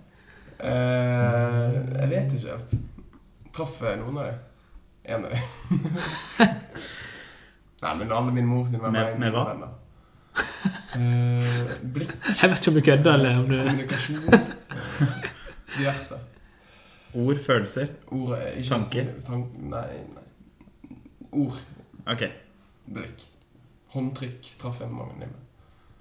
[0.61, 2.71] Eh, jeg vet ikke helt.
[3.57, 4.39] Traff jeg noen av dem?
[5.11, 5.43] En av dem.
[7.83, 9.13] nei, men alle mine mor sine venner.
[9.15, 9.45] Med- med hva?
[9.53, 9.77] venner.
[10.91, 14.41] Eh, blikk, Jeg vet ikke om du kødder eller om du kommunikasjon eh,
[15.77, 16.19] Diverse.
[17.15, 17.87] Ord, følelser.
[18.15, 19.05] Ord er ikke Tanke.
[19.27, 20.20] Tank, nei, nei.
[21.33, 21.53] Ord.
[22.11, 22.25] Ok.
[22.90, 23.23] Blikk.
[23.95, 25.29] Håndtrykk traff jeg mange med.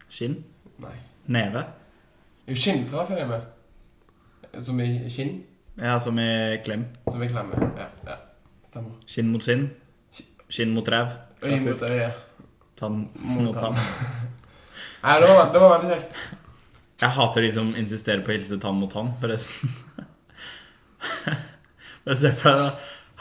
[0.09, 0.39] Skinn.
[0.81, 0.95] Nei.
[1.29, 1.63] Neve.
[2.49, 3.41] Jo, Skinn traff jeg med.
[4.65, 5.43] Som i skinn.
[5.79, 6.87] Ja, som i klem.
[7.09, 7.59] Som i klemme.
[7.77, 8.15] Ja, ja.
[8.69, 8.95] Stemmer.
[9.09, 9.67] Skinn mot skinn.
[10.49, 11.07] Skinn mot ræv.
[11.43, 12.09] Øye mot øye.
[12.79, 13.77] Tann Mot tann.
[15.03, 16.17] Nei, det var, det var veldig kjekt.
[16.99, 19.69] Jeg hater de som insisterer på å hilse tann mot tann, forresten.
[22.03, 22.69] Bare ser på deg, da.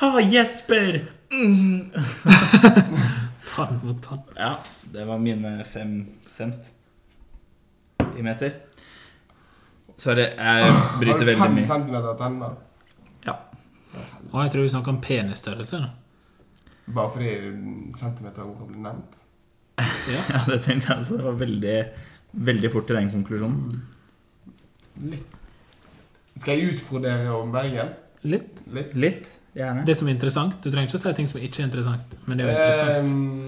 [0.00, 0.98] Ha, Jesper!
[3.50, 4.18] tann mot tann.
[4.36, 4.58] Ja,
[4.92, 6.56] det var mine fem cent
[8.18, 8.52] i meter.
[9.98, 11.42] Sorry, jeg bryter veldig mye.
[11.42, 12.52] Har du fem centimeter tenner?
[13.26, 13.34] Ja.
[14.30, 15.78] Og jeg tror vi snakker om penisstørrelse.
[16.94, 17.30] Bare fordi
[17.98, 19.12] centimeterordet ble nevnt?
[20.08, 20.22] Ja.
[20.32, 21.00] ja, det tenkte jeg.
[21.04, 21.78] Så det var veldig,
[22.48, 23.82] veldig fort til den konklusjonen.
[25.04, 25.34] Litt.
[26.38, 27.88] Skal jeg utbrodere om Bergen?
[28.24, 28.52] Litt.
[28.72, 28.94] Litt.
[28.98, 29.82] Litt, gjerne.
[29.86, 30.52] Det som er interessant.
[30.62, 33.08] Du trenger ikke å si ting som ikke er interessant, men det er jo interessant.
[33.08, 33.46] Um,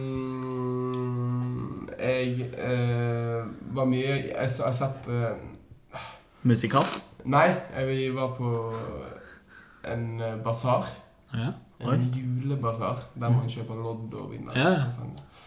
[2.01, 3.41] jeg uh,
[3.77, 5.37] var mye Jeg har sett uh,
[6.49, 6.87] Musikal.
[7.29, 8.49] Nei, jeg, vi var på
[9.85, 10.87] en eh, basar.
[11.33, 11.53] Ja.
[11.81, 14.57] En julebasar der man kjøper lodd og vinner.
[14.57, 14.89] Ja.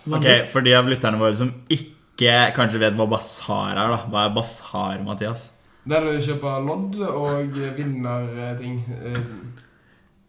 [0.10, 4.00] Ok, For de av lytterne våre som ikke kanskje vet hva basar er, da.
[4.10, 5.52] Hva er basar, Mathias?
[5.90, 8.80] Der du kjøper lodd og vinner eh, ting.
[9.04, 9.20] Eh,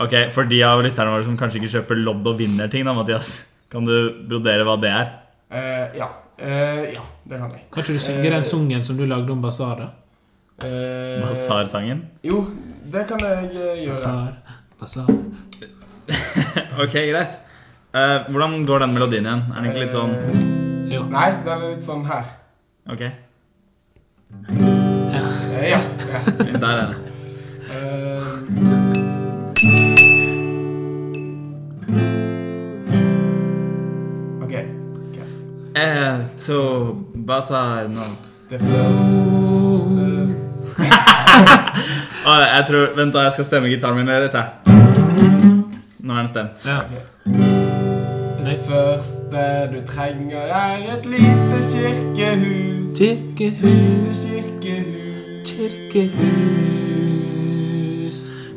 [0.02, 2.92] Ok, For de av lytterne våre som kanskje ikke kjøper lodd og vinner ting, da,
[2.96, 3.44] Mathias.
[3.70, 3.94] Kan du
[4.28, 5.12] brodere hva det er?
[5.54, 6.08] eh, ja.
[6.36, 7.60] Eh, ja, det kan jeg.
[7.70, 9.76] Kan ikke du synge den sungen som du lagde om basar?
[9.78, 9.86] da?
[10.66, 12.00] Eh, Basarsangen?
[12.26, 12.40] Jo,
[12.90, 13.94] det kan jeg eh, gjøre.
[13.94, 14.32] Basar,
[14.80, 15.06] basar
[16.82, 17.38] Ok, greit.
[17.94, 19.44] Eh, hvordan går den melodien igjen?
[19.54, 21.04] Er den ikke litt sånn Eh, Jo.
[21.10, 22.26] Nei, den er litt sånn her.
[22.90, 23.00] Ok,
[24.50, 25.22] Ja.
[25.54, 25.78] Eh, ja.
[25.78, 26.58] ja.
[26.58, 26.98] der er det.
[35.76, 36.94] Eh, to,
[37.26, 38.02] bazaar, nå
[38.50, 40.28] Det første
[42.26, 43.18] ah, Jeg tror Vent, da.
[43.26, 44.44] Jeg skal stemme gitaren min litt, her.
[45.98, 46.66] Nå er den stemt.
[46.66, 46.78] ja.
[48.44, 52.88] Det første du trenger, er et lite kirkehus.
[52.98, 55.48] Kirkehus, Lite kirkehus.
[55.48, 56.08] kirkehus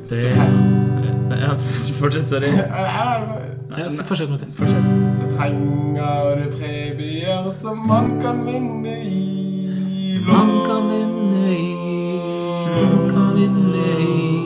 [0.09, 0.23] Det
[1.41, 1.51] ja,
[1.99, 2.51] Fortsett, sorry.
[3.69, 4.51] Ja, så fortsett Mathias.
[4.55, 4.85] Fortsett.
[5.17, 10.19] Så penger og premier som man kan vinne i.
[10.27, 11.75] Man kan vinne i,
[12.75, 14.37] man kan vinne i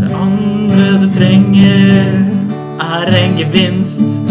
[0.00, 2.24] Det andre du trenger,
[2.80, 4.22] er en gevinst.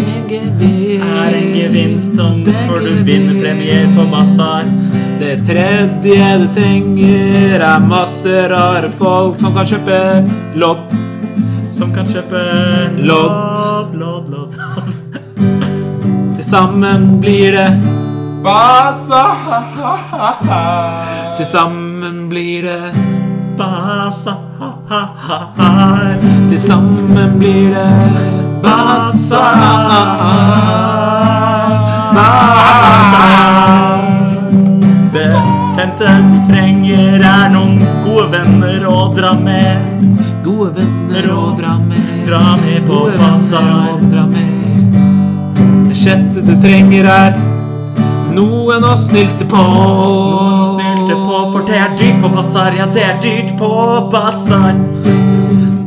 [1.18, 2.34] Er en gevinst som
[2.68, 4.64] får du vinner premier på basar.
[5.20, 9.98] Det tredje du trenger, er masse rare folk som kan kjøpe
[10.62, 10.94] lodd.
[11.66, 12.44] Som kan kjøpe
[13.02, 14.54] lodd, lodd, lodd.
[16.38, 17.70] Til sammen blir det
[18.46, 19.36] Basar.
[21.38, 22.94] Til sammen blir det
[23.58, 24.38] Basar.
[26.50, 29.58] Til sammen blir det basar.
[35.14, 35.42] Det
[35.78, 40.06] femte du trenger, er noen gode venner å dra med.
[40.46, 42.26] Gode venner å dra med.
[42.28, 44.00] Dra med på basar.
[45.88, 47.38] Det sjette du trenger, er
[48.34, 49.62] noen å snylte på.
[49.62, 52.78] Noen å snylte på, for det er dyrt på basar.
[52.78, 53.70] Ja, det er dyrt på
[54.14, 54.74] basar.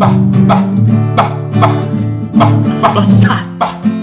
[0.01, 0.11] Ba,
[0.49, 0.59] ba,
[1.17, 1.27] ba, ba,
[1.61, 1.69] ba,
[2.01, 2.10] ba.
[2.41, 3.41] Basar.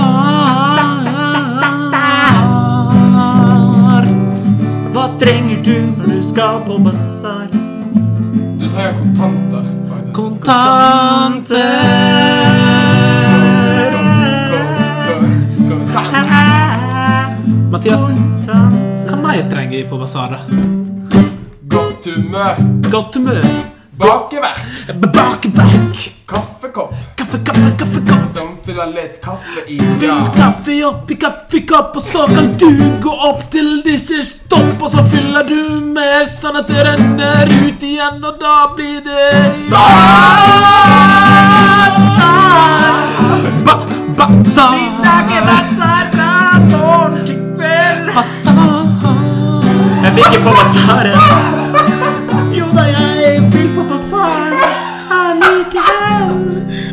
[4.94, 7.48] Hva trenger du når du skal på basar?
[8.60, 9.64] Du trenger kontanter.
[10.14, 11.64] Kontanter.
[17.84, 18.06] Mathias,
[19.10, 20.39] hva mer trenger vi på basaret?
[21.67, 22.56] Godt humør.
[22.91, 23.41] Godt humør.
[24.00, 24.62] Bakeverk.
[25.12, 25.98] Bakeverk.
[26.32, 28.30] Kaffekopp Kaffe, kaffe, kaffekopp.
[28.38, 29.78] som fyller litt kaffe i.
[30.00, 30.32] Fyll Ja.
[30.38, 32.69] kaffe oppi kaffekopp, og så kan du
[33.04, 37.52] gå opp til de sier stopp, og så fyller du mer, sånn at det renner
[37.67, 39.91] ut igjen, og da blir det Basar!
[43.65, 43.76] Ba,
[44.17, 44.72] basar!
[44.72, 45.92] Vi snakker basar
[48.15, 48.86] Basar.
[50.04, 51.19] Jeg vil ikke på basaren.
[52.58, 54.54] Jo da, jeg vil på basaren
[55.17, 56.34] allikevel.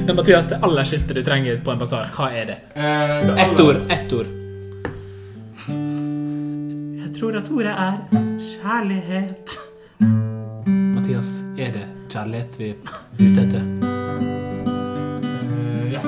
[0.06, 2.58] Men Mathias, det aller siste du trenger på en basar, hva er det?
[2.74, 3.76] Eh, Ett ord.
[3.92, 4.30] Ett ord.
[7.00, 7.94] Jeg tror at ordet er
[8.54, 9.58] kjærlighet.
[10.96, 12.76] Mathias, er det kjærlighet vi er
[13.20, 13.62] ute etter?
[14.64, 16.02] Uh, ja.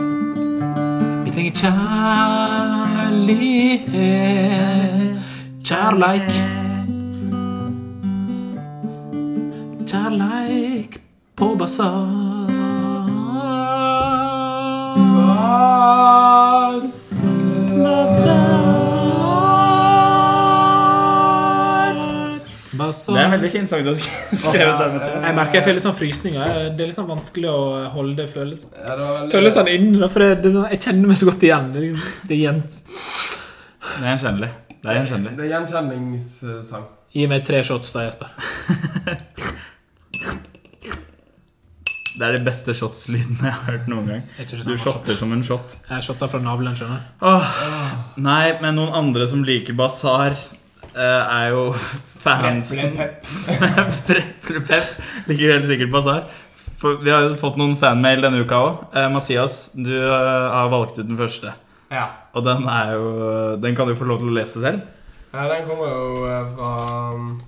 [1.27, 2.92] Vi trenger kjærlighet.
[5.65, 6.31] Kjærleik.
[9.87, 11.01] Kjærleik
[11.37, 12.07] på basar.
[17.85, 18.42] Basar.
[22.93, 25.77] Det er en veldig fin sang du har sk- skrevet der, Jeg merker jeg får
[25.79, 26.55] litt sånn frysninger.
[26.77, 28.71] Det er litt sånn vanskelig å holde følelsen.
[28.79, 30.09] Ja, det var veldig- følelsene inne.
[30.13, 31.73] For det, det, sånn- jeg kjenner meg så godt igjen.
[31.73, 31.81] Det,
[32.29, 32.63] det er igjen.
[33.93, 34.51] Det er gjenkjennelig.
[34.83, 35.37] Det er gjenkjennelig.
[35.37, 36.85] Det er gjenkjenningssang.
[37.13, 38.29] Gi meg tre shots da, Jesper.
[42.13, 44.25] Det er de beste shotslydene jeg har hørt noen gang.
[44.37, 45.79] Det Du shotter som en shot.
[45.89, 47.47] Jeg shotta fra navlen, skjønner du.
[48.27, 50.37] Nei, men noen andre som liker basar,
[51.01, 51.63] er jo
[52.23, 53.25] fansen Prepp,
[54.07, 56.23] Prepp, Pep Ligger helt sikkert basar.
[56.83, 58.81] For vi har jo fått noen fanmail denne uka òg.
[58.99, 61.53] Eh, Mathias, du eh, har valgt ut den første.
[61.93, 62.09] Ja.
[62.35, 63.07] Og den er jo
[63.61, 64.81] Den kan du få lov til å lese selv.
[65.33, 65.47] ja.
[65.53, 66.71] Den kommer jo eh, fra
[67.15, 67.41] um,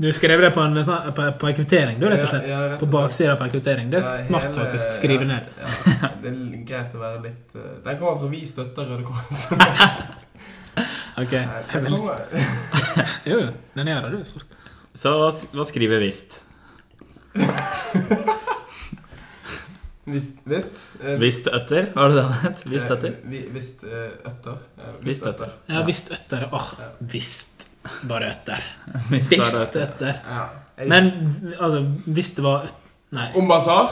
[0.00, 0.78] Du skrev det på en,
[1.14, 2.46] på, på en kvittering, du, rett og slett.
[2.48, 3.90] Ja, ja, rett og På baksida på en kvittering.
[3.92, 4.94] Det er Ja, smart, hele- faktisk.
[4.96, 5.50] Skrive ned.
[5.60, 9.44] Ja, det er greit å være litt eh, Den kommer fra Vi støtter Røde Kors.
[11.20, 11.32] Ok.
[11.32, 11.92] Nei, Jeg vil,
[13.32, 13.40] jo,
[13.76, 14.24] den gjør det, du.
[14.32, 14.54] fort.
[15.00, 16.40] Så hva, hva skriver Vist?
[20.10, 20.38] Visst.
[20.48, 20.78] Visst.
[21.04, 21.90] eh, Vist Øtter?
[21.94, 22.62] Var det det han het?
[22.72, 23.12] Vist Øtter?
[23.12, 24.56] eh, vi- Visst eh, Øtter.
[24.80, 25.50] Ja, Visst Øtter.
[25.68, 26.48] Ja visst øtter.
[26.52, 26.88] Åh, Ja.
[27.00, 27.66] visst.
[28.08, 28.62] Bare øtter.
[29.10, 29.82] Visst Øtter.
[29.86, 30.20] øtter.
[30.26, 30.48] Ja.
[30.78, 32.66] Jeg- Men altså, hvis det var
[33.12, 33.28] Nei.
[33.36, 33.90] Om basar?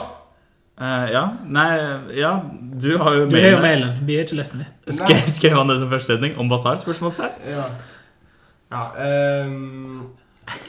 [0.79, 1.23] Eh, ja.
[1.45, 1.67] Nei,
[2.15, 3.61] ja, du har jo Du har jo mailen.
[3.61, 3.99] mailen.
[4.07, 4.93] Vi har ikke lest den, vi.
[4.99, 6.37] Skrev, skrev han det som første setning?
[6.39, 6.79] Om basar?
[6.79, 7.35] Spørsmålstegn?
[7.51, 7.65] Ja.
[8.71, 8.83] Ja,
[9.45, 10.09] um...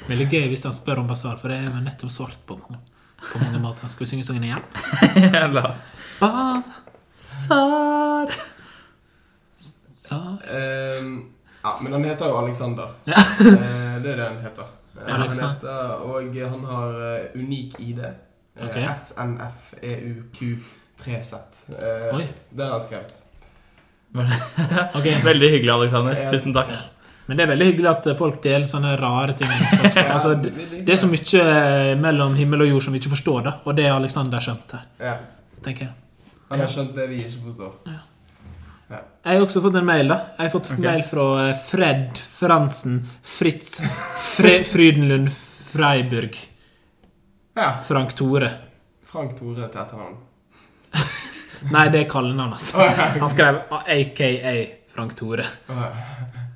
[0.08, 3.38] Veldig gøy hvis han spør om basar, for det er jo nettopp svart på, på
[3.40, 3.88] mange måter.
[3.88, 4.64] Skal vi synge sangen igjen?
[5.56, 5.86] La oss.
[6.20, 8.34] Basar
[10.10, 10.40] Sar
[11.00, 11.30] um,
[11.62, 12.88] ja, men han heter jo Alexander.
[13.04, 13.20] Ja.
[13.20, 14.64] Eh, det er det han heter.
[15.06, 18.00] Han heter og han har eh, unik ID.
[18.60, 18.76] Eh, Ok.
[19.06, 21.34] SNFEUQ3Z.
[21.70, 22.26] Eh, Oi.
[22.50, 23.16] Det har jeg skrevet.
[24.98, 25.14] okay.
[25.24, 26.14] Veldig hyggelig, Alexander.
[26.30, 26.68] Tusen takk.
[27.26, 29.48] Men det er veldig hyggelig at folk deler sånne rare ting.
[29.76, 30.50] Så, så, altså, det,
[30.86, 31.42] det er så mye
[32.02, 33.52] mellom himmel og jord som vi ikke forstår, da.
[33.64, 35.14] Og det har Alexander skjønt her, Ja.
[35.62, 35.94] tenker jeg.
[36.50, 37.72] Han har skjønt det vi ikke forstår.
[38.90, 40.16] Jeg har også fått en mail, da.
[40.34, 40.82] Jeg har fått okay.
[40.82, 43.78] mail fra eh, Fred Fransen Fritz
[44.32, 46.34] Fre Frydenlund Freiburg
[47.54, 47.78] Ja.
[47.84, 48.50] Frank Tore.
[49.06, 50.18] Frank Tore til etternavn.
[51.74, 52.84] Nei, det er kallenavn, altså.
[53.20, 54.56] Han skrev AKA
[54.90, 55.46] Frank Tore.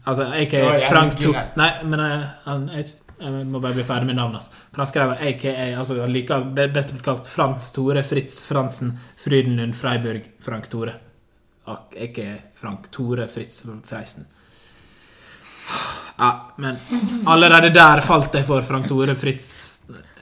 [0.05, 1.49] Altså AKA Frank Tore.
[1.61, 4.51] Nei, men jeg, er ikke jeg må bare bli ferdig med navnet hans.
[4.73, 6.39] For han skrev AKA, altså like,
[6.75, 10.97] best kalt Frans Tore Fritz Fransen Frydenlund Freiburg Frank Tore.
[11.67, 14.27] AKA Frank Tore Fritz Freisen.
[16.19, 16.77] Ja, men
[17.27, 19.74] allerede der falt jeg for Frank Tore Fritz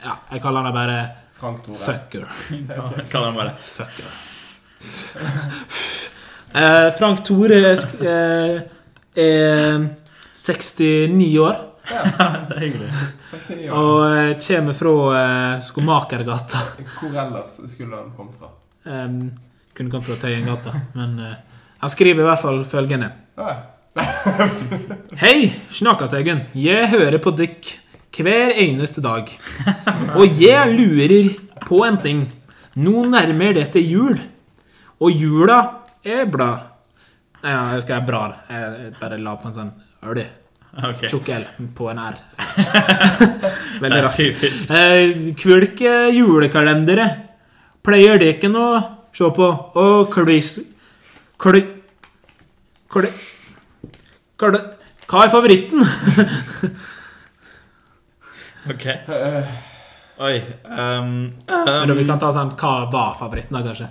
[0.03, 0.97] Ja, jeg kaller han bare
[1.39, 1.77] Frank Tore.
[1.79, 2.25] Fucker.
[2.51, 3.53] Jeg Kaller han bare.
[3.59, 4.09] Fucker.
[6.53, 8.59] Eh, Frank Tore eh,
[9.17, 9.85] er
[10.37, 11.55] 69 år
[11.89, 12.03] Ja,
[12.45, 12.89] Det er hyggelig.
[13.31, 13.73] 69 år.
[13.73, 16.61] og eh, kommer fra eh, Skomakergata.
[16.99, 18.51] Hvor ellers skulle han kommet fra?
[18.85, 19.31] Um,
[19.73, 21.33] kunne kommet fra Tøyengata, men eh,
[21.81, 23.09] han skriver i hvert fall følgende.
[23.41, 23.55] Hei,
[25.23, 25.37] Hei,
[25.73, 26.45] Snakasaugen.
[26.53, 27.73] Jeg hører på dykk
[28.13, 29.29] hver eneste dag.
[30.17, 31.31] Og jeg lurer
[31.65, 32.21] på en ting.
[32.75, 34.19] Nå nærmer det seg jul.
[35.03, 35.59] Og jula
[36.05, 36.51] er bra.
[37.43, 38.21] Nei, ja, jeg skrev bra.
[38.49, 39.73] Jeg bare la på en sånn
[40.07, 40.23] øl.
[40.73, 41.05] Okay.
[41.11, 41.43] Tjukk L
[41.77, 42.15] på en R.
[43.83, 44.21] Veldig er rart.
[44.73, 47.05] Eh, Hvilke julekalendere
[47.85, 48.69] pleier dere å
[49.13, 49.49] se på?
[49.81, 50.55] Og klis...
[51.43, 51.61] Kli...
[52.89, 53.11] Kli...
[54.39, 54.63] Kli...
[55.03, 55.83] Hva er favoritten?
[58.69, 58.85] Ok.
[58.85, 59.47] eh,
[60.23, 60.37] Oi.
[60.63, 63.87] Um, Men vi um, kan ta sånn Hva var favoritten, da, kanskje?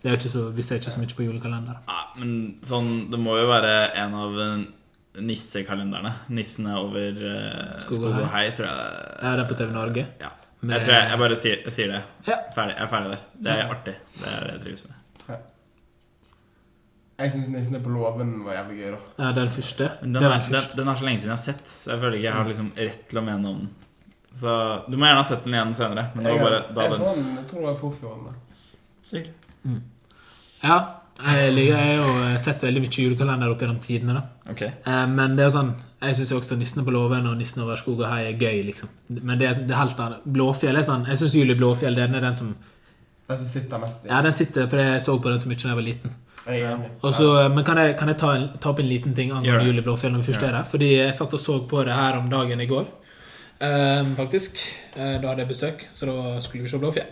[0.00, 1.80] Det er ikke så, vi ser ikke så mye på julekalender.
[1.90, 4.38] ja, men sånn Det må jo være en av
[5.20, 6.12] nissekalenderne.
[6.32, 9.00] Nissene over uh, Skog og hei, tror jeg.
[9.24, 10.06] Ja, det er på TV Norge?
[10.22, 10.30] Ja.
[10.62, 12.00] Med- Jeg tror jeg, jeg bare sier, jeg sier det.
[12.28, 12.36] Ja.
[12.54, 13.20] Ferdig, jeg er ferdig der.
[13.42, 13.68] Det er Ja.
[13.74, 13.94] artig.
[14.14, 14.96] Det er det jeg trives med.
[17.20, 18.98] jeg syns 'Nissene på låven' var jævlig gøy, da.
[19.24, 19.90] Ja, den første?
[20.02, 22.16] Den er, den den, den er så lenge siden jeg har sett, så jeg føler
[22.16, 23.68] ikke jeg har liksom rett til å mene om den.
[24.40, 26.06] Så Du må gjerne ha sett den igjen senere.
[26.14, 28.40] Men det var bare da jeg, den jeg tror det var forfjorden.
[29.02, 29.30] Sykt.
[30.62, 30.78] Ja.
[31.20, 34.14] Jeg har jo sett veldig mye julekalender opp gjennom tidene.
[34.20, 34.72] da okay.
[34.86, 38.00] Eh, Men det er sånn jeg syns også 'Nissene på låven' og 'Nissen over skog
[38.00, 38.64] og hei' er gøy.
[38.64, 40.24] liksom Men det er, det er helt annet.
[40.24, 42.56] Blåfjell er sånn Jeg syns Julie Blåfjell den er den som
[43.28, 44.08] Den som sitter mest i.
[44.08, 46.10] Ja, den sitter, for jeg så på den så mye da jeg var liten.
[46.46, 47.54] Er enig.
[47.54, 49.66] Men kan jeg, kan jeg ta, en, ta opp en liten ting angående.
[49.66, 50.64] Julie Blåfjell når vi først er der?
[50.64, 52.99] Fordi jeg satt og så på det her om dagen i går, eh,
[54.16, 54.60] faktisk.
[54.94, 57.10] Eh, da hadde jeg besøk, så da skulle vi se Blåfjell.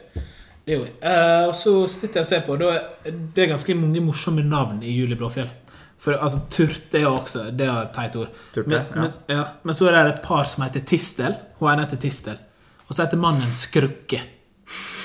[0.65, 0.95] Det gjorde vi.
[1.11, 2.75] Eh, og så sitter jeg og ser på, da
[3.09, 5.51] det er ganske mange morsomme navn i Julie Blåfjell.
[5.99, 8.29] For altså, Turte er jo også Det er et teit ord.
[8.55, 9.01] Turte, Men, ja.
[9.01, 11.35] men, ja, men så er det et par som heter Tistel.
[11.59, 12.39] Hun ene heter Tistel.
[12.87, 14.21] Og så heter mannen Skrukke.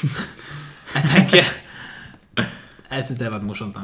[0.96, 1.50] jeg tenker
[2.94, 3.84] Jeg syns det var et morsomt da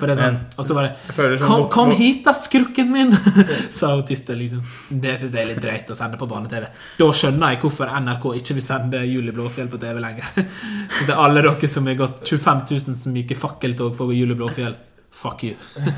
[0.00, 2.34] For det er sånn, og så var det Jeg føler sånn Kom, kom hit, da,
[2.36, 3.12] skrukken min!
[3.78, 4.62] Sa autister liksom.
[4.88, 6.66] Det syns jeg er litt drøyt å sende på barne-TV.
[6.98, 10.32] Da skjønner jeg hvorfor NRK ikke vil sende Julie Blåfjell på TV lenger.
[10.96, 14.76] Så til alle dere som har gått 25 000 myke fakkeltog for Julie Blåfjell,
[15.22, 15.56] fuck you.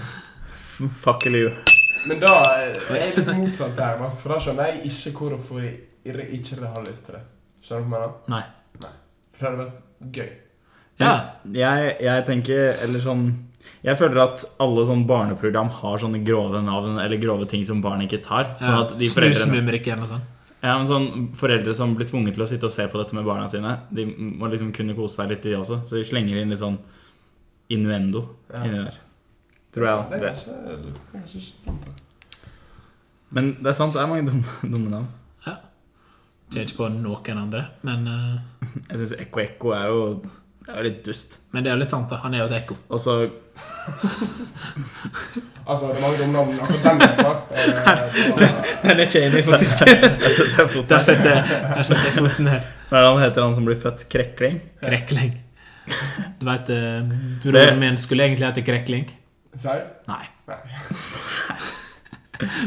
[1.05, 1.53] Fuck you.
[2.09, 4.09] Men da er jeg litt motsatt der, da.
[4.19, 7.23] For da skjønner jeg ikke hvorfor jeg ikke har lyst til det.
[7.65, 8.17] Skjønner du hva jeg mener?
[8.35, 8.91] Nei.
[9.35, 10.33] For det hadde vært gøy.
[11.01, 11.15] Ja.
[11.51, 13.25] Jeg, jeg tenker Eller sånn
[13.83, 18.05] Jeg føler at alle sånn barneprogram har sånne grove navn eller grove ting som barn
[18.05, 18.55] ikke tar.
[18.61, 20.21] Sånn at de foreldrene eller noe.
[20.65, 23.27] Ja, men sånn Foreldre som blir tvunget til å sitte og se på dette med
[23.27, 25.83] barna sine, De må liksom kunne kose seg litt, de også.
[25.89, 26.79] Så de slenger inn litt sånn
[27.75, 28.23] innuendo
[28.53, 28.63] Ja.
[28.65, 28.97] inni der.
[29.75, 30.23] Tror jeg.
[30.23, 31.75] Det er ikke.
[33.35, 35.11] Men det er sant, det er mange dumme, dumme navn.
[36.55, 38.65] Kjenner ikke på noen andre, men, uh...
[38.91, 40.03] Jeg syns Ekko Ekko er jo
[40.65, 41.39] Det er litt dust.
[41.53, 42.17] men det er jo litt sant, da.
[42.25, 42.77] Han er jo et ekko.
[42.89, 43.15] Og så
[45.67, 46.59] Altså, det var jo dumme navn.
[46.61, 47.09] Akkurat den jeg.
[48.45, 48.51] Eh,
[48.83, 49.79] Den er ikke enig, faktisk.
[50.91, 52.61] Der setter jeg, setter foten her.
[52.91, 54.05] Hva er det han heter, han som blir født?
[54.13, 54.59] Krekling?
[54.85, 55.33] Krekling.
[56.41, 56.69] Du veit,
[57.45, 59.07] broren min skulle egentlig hete Krekling.
[59.61, 59.85] Serr?
[60.09, 60.25] Nei.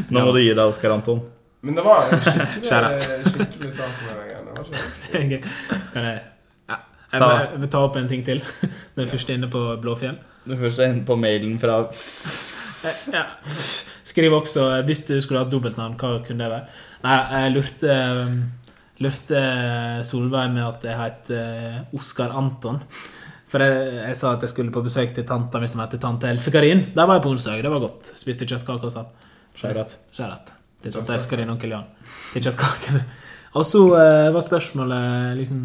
[0.08, 1.20] Nå må du gi deg, Oskar Anton.
[1.66, 4.10] Men det var en skikkelig, skikkelig sak med
[5.12, 5.40] den greia.
[5.94, 6.20] Kan jeg.
[7.12, 8.42] Jeg må- jeg ta opp en ting til.
[8.96, 10.18] Den er først inne på Blåfjell.
[10.48, 11.82] Den først er inne på mailen fra
[12.84, 13.24] Eh, Ja.
[14.04, 16.68] Skriv også eh, hvis du skulle hatt dobbeltnavn, hva kunne det være?
[17.04, 18.36] Nei, jeg lurte, um,
[19.02, 19.40] lurte
[20.06, 22.78] Solveig med at jeg het eh, Oskar Anton.
[23.48, 26.28] For jeg, jeg sa at jeg skulle på besøk til tanta mi som heter tante
[26.30, 26.84] Else Karin.
[26.94, 27.62] Der var jeg på onsdag.
[27.64, 28.12] Det var godt.
[28.20, 29.10] Spiste kjøttkake og sånn.
[29.58, 30.52] Skjærat.
[30.82, 31.86] Til tante Else Karin og onkel Jan.
[32.34, 33.02] Til kjøttkakene.
[33.58, 35.62] Og så eh, var spørsmålet liksom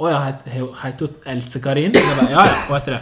[0.00, 1.92] Å ja, heter het hun Else Karin?
[1.92, 3.00] Bare, ja, ja, hun heter det.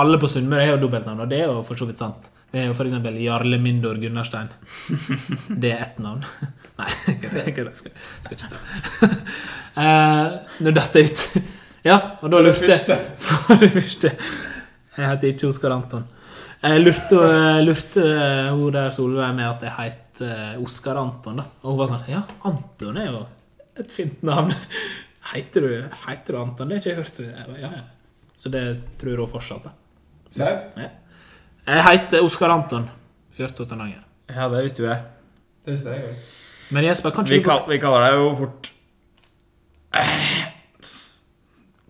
[0.00, 2.30] Alle på Sunnmøre har jo dobbeltnavn, og det er jo for så vidt sant.
[2.50, 4.48] Vi har jo eksempel Jarle Mindor Gunnarstein.
[5.62, 6.24] Det er ett navn.
[6.80, 6.88] Nei,
[7.20, 7.74] kødder.
[7.78, 7.92] Skal,
[8.24, 9.10] skal ikke ta
[9.76, 11.44] uh, Nå datt jeg ut.
[11.86, 12.96] Ja, og da lurte jeg.
[13.26, 14.14] For det første.
[14.96, 16.08] Jeg heter ikke Oskar Anton.
[16.60, 17.20] Jeg lurte,
[17.64, 18.08] lurte
[18.50, 21.46] hun der Solveig med at jeg het eh, Oskar Anton, da.
[21.62, 23.22] Og hun var sånn Ja, Anton er jo
[23.80, 24.52] et fint navn.
[25.30, 25.72] Heter du,
[26.06, 26.68] heiter du Anton?
[26.70, 27.18] Det har jeg ikke hørt.
[27.60, 27.82] Ja, ja.
[28.40, 28.62] Så det
[28.98, 29.74] tror hun fortsatt, da.
[30.32, 30.88] Serr?
[31.66, 32.86] Jeg heter Oskar Anton.
[33.36, 34.00] Fjørtotenanger.
[34.32, 35.02] Ja, det visste jo jeg.
[35.66, 36.36] Det visste jeg òg.
[36.70, 38.70] Men Jesper, kan Vi, kall, vi kaller deg jo fort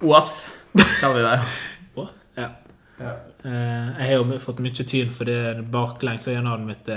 [0.01, 0.39] OASF,
[1.03, 1.41] kaller vi deg.
[2.41, 2.47] Ja.
[3.01, 3.11] Ja.
[3.45, 6.89] Eh, Jeg har jo fått mye tyn for det baklengs, er mitt?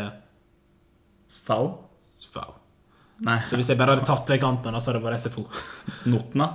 [1.28, 1.74] Svau.
[3.24, 3.40] Nei.
[3.48, 5.46] Så hvis jeg bare hadde tatt vekk Anton, så hadde det vært SFO.
[6.12, 6.50] Notna?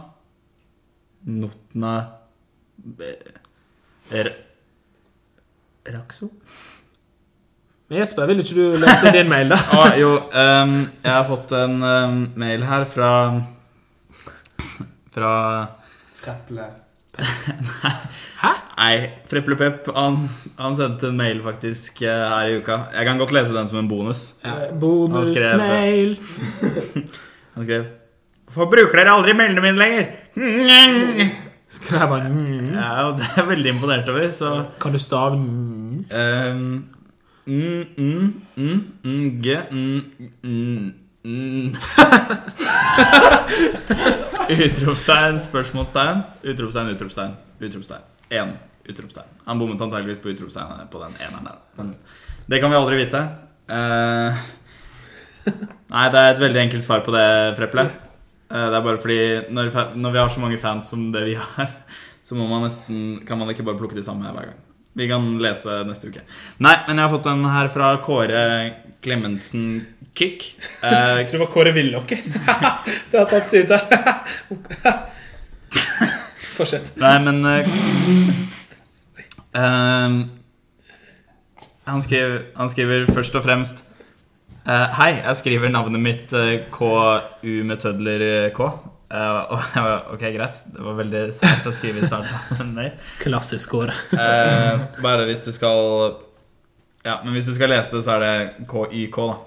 [1.28, 1.94] Notna
[4.12, 4.32] er...
[5.88, 6.28] Rakso?
[7.88, 9.58] Men Jesper, vil ikke du lese din mail, da?
[9.78, 13.12] ah, jo, um, jeg har fått en um, mail her fra
[15.14, 15.32] Fra
[16.20, 16.68] Kreple.
[18.78, 19.88] Nei, Freplepep.
[19.96, 22.76] Han, han sendte en mail faktisk eh, her i uka.
[22.94, 24.36] Jeg kan godt lese den som en bonus.
[24.44, 26.18] Ja, Han Bonusmail.
[27.54, 27.88] Han skrev
[28.48, 30.04] Hvorfor bruker dere aldri mailene mine lenger?
[31.68, 32.68] Skrev han mm.
[32.72, 36.04] Ja, og det er jeg veldig imponert over, så Kan du stave mm?
[36.10, 36.84] ehm,
[37.44, 40.00] mm, mm, mm, mm, G mm,
[40.42, 41.74] mm, mm.
[44.64, 48.08] Utropstegn, spørsmålstegn, utropstegn, utropstegn, utropstegn.
[48.32, 48.56] Én
[48.88, 49.36] utropstegn.
[49.46, 51.58] Han bommet antageligvis på utropstegnet på den eneren der.
[51.78, 51.94] Men
[52.48, 53.22] det kan vi aldri vite.
[53.68, 54.38] Uh,
[55.92, 57.26] nei, det er et veldig enkelt svar på det,
[57.58, 57.88] Freple.
[58.48, 59.20] Uh, det er bare fordi
[59.52, 61.74] når, når vi har så mange fans som det vi har,
[62.24, 64.64] så må man nesten, kan man ikke bare plukke de samme hver gang.
[64.98, 66.24] Vi kan lese neste uke.
[66.64, 68.42] Nei, men jeg har fått en her fra Kåre
[69.04, 69.68] Klemetsen
[70.18, 70.48] Kick.
[70.82, 72.08] Uh, Jeg tror det var Kåre Willoch.
[73.12, 73.70] det har tatt ut.
[76.58, 76.90] Fortsett.
[76.98, 77.68] Nei, men eh,
[79.58, 80.18] ehm,
[81.88, 83.82] han, skriver, han skriver først og fremst
[84.68, 88.70] uh, Hei, jeg skriver navnet mitt uh, KU med tødler eh, K.
[89.08, 90.62] Uh, ok, greit.
[90.68, 92.80] Det var veldig sært å skrive i starten.
[93.22, 93.72] Klassisk.
[94.12, 96.18] Eh, bare hvis du skal
[97.06, 99.38] Ja, men hvis du skal lese det, så er det KYK, da.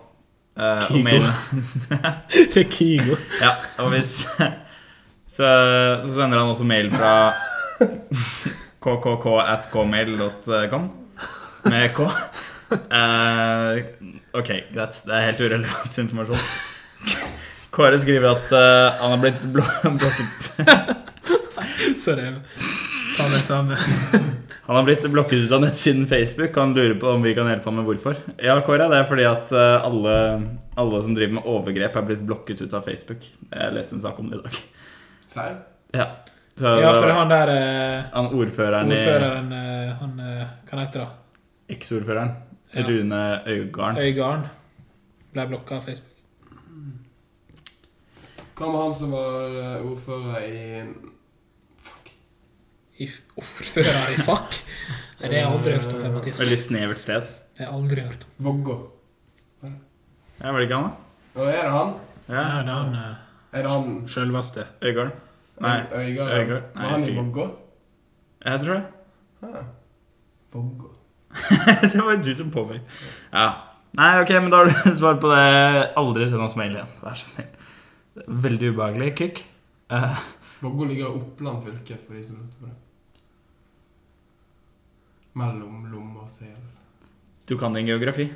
[0.58, 1.20] Eh, Kygo.
[2.54, 3.20] Det er Kygo.
[3.42, 4.26] Ja, og hvis
[5.32, 5.48] Så,
[6.04, 7.32] så sender han også mail fra
[8.82, 10.90] kkk at kmail.com
[11.70, 12.08] med K.
[12.72, 13.78] Uh,
[14.34, 15.02] ok, greit.
[15.06, 16.46] Det er helt urelevant informasjon.
[17.72, 19.66] Kåre skriver at uh, han har blitt blå
[20.02, 20.48] blokket
[22.02, 22.32] Sorry.
[23.18, 23.78] Ta det samme.
[24.66, 26.56] Han har blitt blokket ut av nettsiden Facebook.
[26.56, 28.18] Han lurer på om vi kan hjelpe ham med hvorfor.
[28.42, 30.16] Ja, Kåre, det er fordi at eh, alle,
[30.80, 33.26] alle som driver med overgrep, er blitt blokket ut av Facebook.
[33.52, 34.60] Jeg leste en sak om det i dag.
[35.34, 35.58] Serr?
[35.98, 36.08] Ja,
[36.62, 39.66] så, Ja, for han der eh, han ordføreren, ordføreren i
[40.00, 41.10] Han eh, Hva heter det?
[41.76, 42.32] Eksordføreren.
[42.76, 42.84] Ja.
[42.88, 43.98] Rune Øygarden.
[44.00, 44.44] Øygarden
[45.34, 46.08] ble blokka av Facebook.
[48.60, 50.84] Hva med han som var eh, ordfører i
[51.88, 52.12] Fuck.
[53.02, 53.08] I
[53.42, 54.60] ordfører i fuck?
[55.22, 56.40] Nei, det har jeg aldri hørt om, Det, Mathias.
[56.44, 57.26] Veldig snevert sted.
[57.58, 58.38] Det har jeg aldri hørt om.
[58.50, 58.78] Vågå.
[60.42, 61.42] Ja, var det ikke han, da?
[61.42, 61.92] Og er det han?
[62.28, 62.34] Ja.
[62.34, 63.12] Det er han eh,
[63.58, 64.68] Er det han sjølveste.
[64.82, 65.12] Øygarden.
[65.62, 65.78] Nei.
[65.92, 67.14] Nei, Var han i.
[67.18, 67.46] Vågå?
[68.46, 68.86] Jeg tror det.
[69.46, 69.64] Ja.
[70.54, 70.90] Vågå.
[71.94, 73.02] det var du som påpekte.
[73.32, 73.48] Ja.
[74.00, 75.42] Nei, ok, men da har du svar på det.
[76.00, 76.92] Aldri send oss mail igjen.
[77.04, 77.52] Vær så snill.
[78.48, 79.12] Veldig ubehagelig.
[79.20, 79.44] Kikk.
[79.92, 80.22] Eh,
[80.62, 82.78] Vågå ligger i Oppland fylke, for de som lurte på det.
[85.40, 86.58] Mellom Lomme og Sel.
[87.48, 88.30] du kan din geografi.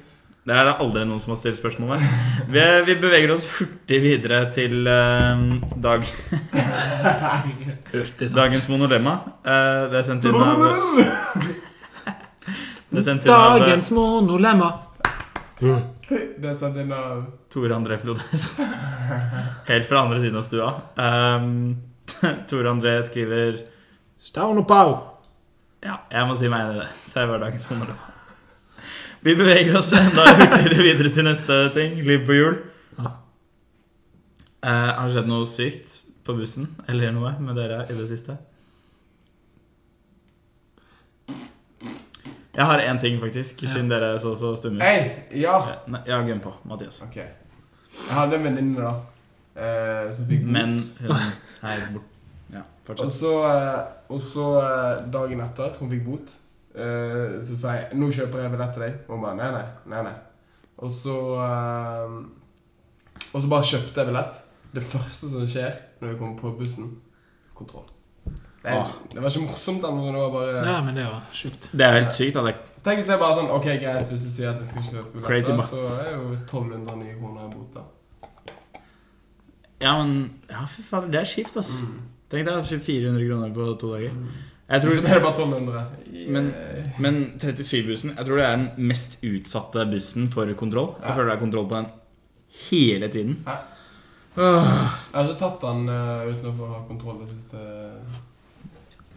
[0.45, 2.03] Det er det aldri noen som har stilt spørsmål ved.
[2.53, 5.41] Vi, vi beveger oss hurtig videre til uh,
[5.81, 6.05] dag,
[8.35, 9.15] dagens monolemma.
[9.41, 10.61] Uh, det er sendt inn av
[12.91, 14.69] Det er sendt inn av Dagens monolemma.
[15.57, 18.61] Det er sendt inn av Tore André Flodhest.
[19.65, 20.73] Helt fra andre siden av stua.
[20.93, 21.79] Um,
[22.51, 23.63] Tore André skriver
[24.21, 24.99] Stavn og pau.
[25.81, 26.91] Ja, jeg må si meg enig i det.
[27.15, 28.11] Det var dagens monolog.
[29.25, 31.95] Vi beveger oss enda hurtigere videre til neste ting.
[32.05, 32.57] Liv på hjul.
[32.99, 33.11] Ja.
[34.65, 35.95] Eh, har det skjedd noe sykt
[36.25, 38.37] på bussen eller noe med dere i det siste?
[42.55, 43.67] Jeg har én ting, faktisk, Ja.
[43.73, 44.83] siden dere så så stumme ut.
[44.85, 45.41] Hei!
[45.41, 45.57] Ja!
[45.65, 47.01] Nei, nei, Ja, gønn på, Mathias.
[47.03, 47.17] Ok.
[47.17, 48.93] Jeg hadde en venninne, da,
[49.59, 50.51] eh, som fikk bot.
[50.55, 52.11] Men hun er bort...
[52.55, 53.11] Ja, Og fortsett.
[53.17, 56.31] så, eh, og så eh, dagen etter hun fikk bot,
[56.77, 59.65] eh, så sa jeg 'Nå kjøper jeg billett til deg.' Og hun bare 'Nei, nei.
[59.85, 60.13] nei, nei.
[60.77, 62.23] Og så uh,
[63.33, 64.41] Og så bare kjøpte jeg billett.
[64.75, 66.97] Det første som skjer når vi kommer på bussen
[67.55, 67.87] kontroll.
[68.25, 68.87] Det, er, Åh.
[69.13, 71.69] det var ikke morsomt, da, men det var bare Ja, men det var sjukt.
[71.71, 72.33] Det er helt sykt.
[72.35, 72.55] Det
[72.85, 75.61] Tenk hvis jeg bare sånn Ok, greit, hvis du sier at jeg skal kjøpe billetter,
[75.69, 77.85] så er jo 1200 nye kroner i bot, da.
[79.81, 81.81] Ja, men Ja, fy faen, det er kjipt, ass.
[81.85, 82.01] Mm.
[82.31, 84.17] Tenk deg altså 400 kroner på to dager.
[84.69, 85.85] Jeg tror, det bare 1200.
[86.27, 86.53] Men-
[86.99, 90.95] men 37-bussen Jeg tror det er den mest utsatte bussen for kontroll.
[91.01, 91.15] Jeg Ja.
[91.15, 91.85] føler det er kontroll på den
[92.69, 93.43] hele tiden.
[93.45, 93.57] Ja.
[94.37, 94.63] Åh.
[95.13, 97.57] Jeg har ikke tatt den uh, uten å få ha kontroll det siste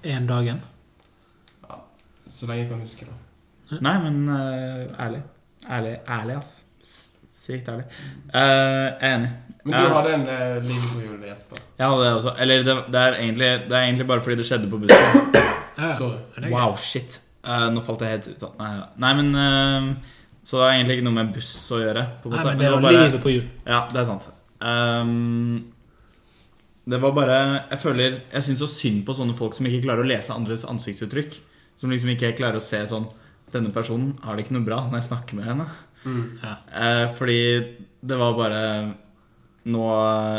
[0.05, 0.61] Én dagen.
[2.29, 3.79] Så lenge jeg kan huske da.
[3.81, 5.23] Nei, men uh, ærlig.
[5.69, 6.65] Ærlig, ærlig, ass.
[7.49, 7.87] Sykt ærlig.
[8.29, 9.31] Uh, jeg er enig.
[9.65, 11.63] Men du hadde en uh, liv på hjulet, Jesper.
[11.79, 12.35] Jeg hadde det også.
[12.45, 15.33] Eller det, det, er egentlig, det er egentlig bare fordi det skjedde på bussen.
[15.79, 17.21] Er Wow, shit.
[17.47, 18.45] Uh, nå falt jeg helt ut.
[18.45, 18.71] av- Nei,
[19.05, 22.05] nei men uh, Så det er egentlig ikke noe med buss å gjøre.
[22.23, 23.47] På Nei, men det var bare- livet på hjul.
[23.65, 24.29] Ja, det er sant.
[24.61, 25.73] Um,
[26.89, 27.37] det var bare
[27.71, 30.67] Jeg føler Jeg syns så synd på sånne folk som ikke klarer å lese andres
[30.69, 31.41] ansiktsuttrykk.
[31.79, 33.07] Som liksom ikke klarer å se sånn
[33.53, 35.69] Denne personen har det ikke noe bra når jeg snakker med henne.
[36.05, 36.25] Mm.
[36.43, 36.55] Ja.
[36.73, 37.41] Eh, fordi
[38.01, 38.63] det var bare
[39.69, 39.85] nå,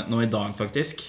[0.09, 1.03] nå i dag, faktisk,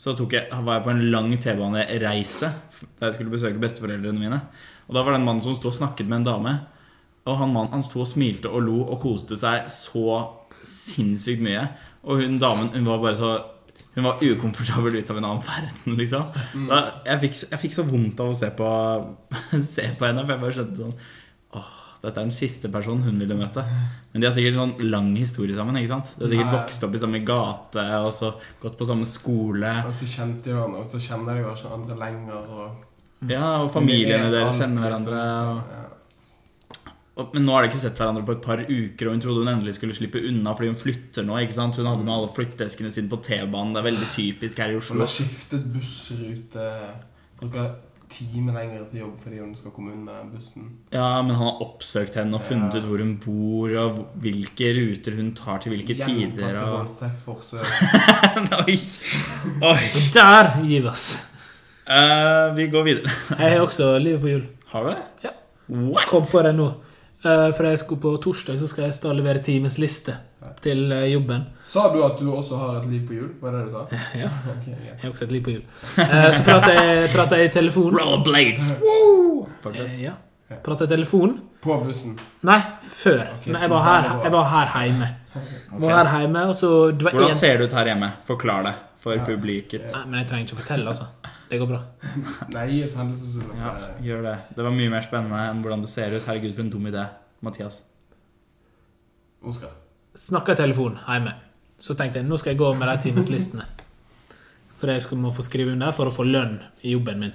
[0.00, 2.48] så tok jeg, var jeg på en lang T-banereise
[2.96, 4.38] da jeg skulle besøke besteforeldrene mine.
[4.88, 6.54] Og da var det en mann som sto og snakket med en dame.
[7.28, 10.22] Og han mannen han sto og smilte og lo og koste seg så
[10.66, 11.66] sinnssykt mye.
[12.08, 13.32] Og hun damen hun var bare så
[13.90, 16.28] Hun var ukomfortabel ut av en annen verden, liksom.
[16.68, 16.76] Da,
[17.08, 18.68] jeg, fikk, jeg fikk så vondt av å se på,
[19.74, 20.94] se på henne, for jeg bare skjønte sånn
[21.58, 21.72] Åh,
[22.02, 23.62] dette er den siste personen hun ville møte.
[24.12, 25.76] Men de har sikkert sånn lang historie sammen.
[25.76, 26.14] ikke sant?
[26.16, 26.56] De har sikkert Nei.
[26.60, 29.72] vokst opp i samme gate og så gått på samme skole.
[29.86, 32.48] Og så kjente de hverandre, og så kjenner de kanskje andre lenger.
[32.50, 32.86] Og
[33.28, 35.04] Ja, Og familiene De deres kjenner liksom.
[35.06, 35.20] hverandre.
[35.50, 35.62] Og,
[37.16, 37.24] Ja.
[37.34, 39.48] men nå har de ikke sett hverandre på et par uker, og hun trodde hun
[39.52, 41.36] endelig skulle slippe unna fordi hun flytter nå.
[41.42, 41.76] ikke sant?
[41.76, 43.74] Hun hadde med alle flytteeskene sine på T-banen.
[43.74, 45.00] Det er veldig typisk her i Hun Oslo.
[45.00, 46.70] har skiftet bussrute.
[47.38, 47.74] Bruker
[48.10, 50.66] time lenger til jobb fordi hun skal komme unna bussen.
[50.92, 52.80] Ja, Men han har oppsøkt henne og funnet Ja.
[52.82, 56.30] ut hvor hun bor, og hvilke ruter hun tar til hvilke tider.
[56.34, 56.88] Gjentatte og...
[58.66, 58.76] Oi.
[59.72, 59.80] Oi.
[60.14, 61.08] Der gir vi oss.
[61.90, 63.10] Uh, vi går videre.
[63.38, 64.44] Jeg har også livet på hjul.
[64.70, 65.02] Har du det?
[65.24, 65.32] Ja.
[65.70, 66.06] What?
[66.10, 66.68] Kom på det nå.
[67.24, 70.14] Eh, For jeg skal på torsdag så skal jeg stå og levere timens liste
[70.64, 71.42] til eh, jobben.
[71.68, 73.28] Sa du at du også har et liv på hjul?
[73.42, 73.82] Var det det du sa?
[74.22, 74.88] Ja, Okay, greit.
[74.88, 75.62] jeg har også et liv på hjul.
[76.00, 77.94] Eh, Så prater jeg, prater jeg i telefon.
[78.00, 78.70] Rollerblades!
[78.80, 79.46] Woo!
[79.62, 80.00] Fortsett.
[80.00, 80.16] Ja.
[80.64, 81.36] Prater i telefon.
[81.62, 82.16] På bussen.
[82.48, 83.20] Nei, før.
[83.36, 83.52] Okay.
[83.52, 85.10] Nei, jeg var her, jeg var her hjemme.
[85.80, 87.34] Var her hjemme, og så Hvordan en...
[87.38, 88.08] ser det ut her hjemme?
[88.26, 89.22] Forklar det for Ja.
[89.28, 89.84] publiket.
[89.92, 91.04] Nei, men jeg trenger ikke å fortelle, altså.
[91.50, 91.80] Det går bra.
[92.54, 92.94] Nei, gi oss.
[93.58, 93.72] Ja,
[94.06, 94.36] gjør det.
[94.54, 96.22] Det var mye mer spennende enn hvordan det ser ut.
[96.22, 97.08] Herregud, for en dum idé.
[97.42, 97.80] Mathias.
[99.42, 99.72] Oskar.
[100.14, 101.34] Snakka i telefon hjemme.
[101.80, 103.66] Så tenkte jeg nå skal jeg gå med de timeslistene.
[104.78, 107.34] For jeg skal må få skrive under for å få lønn i jobben min.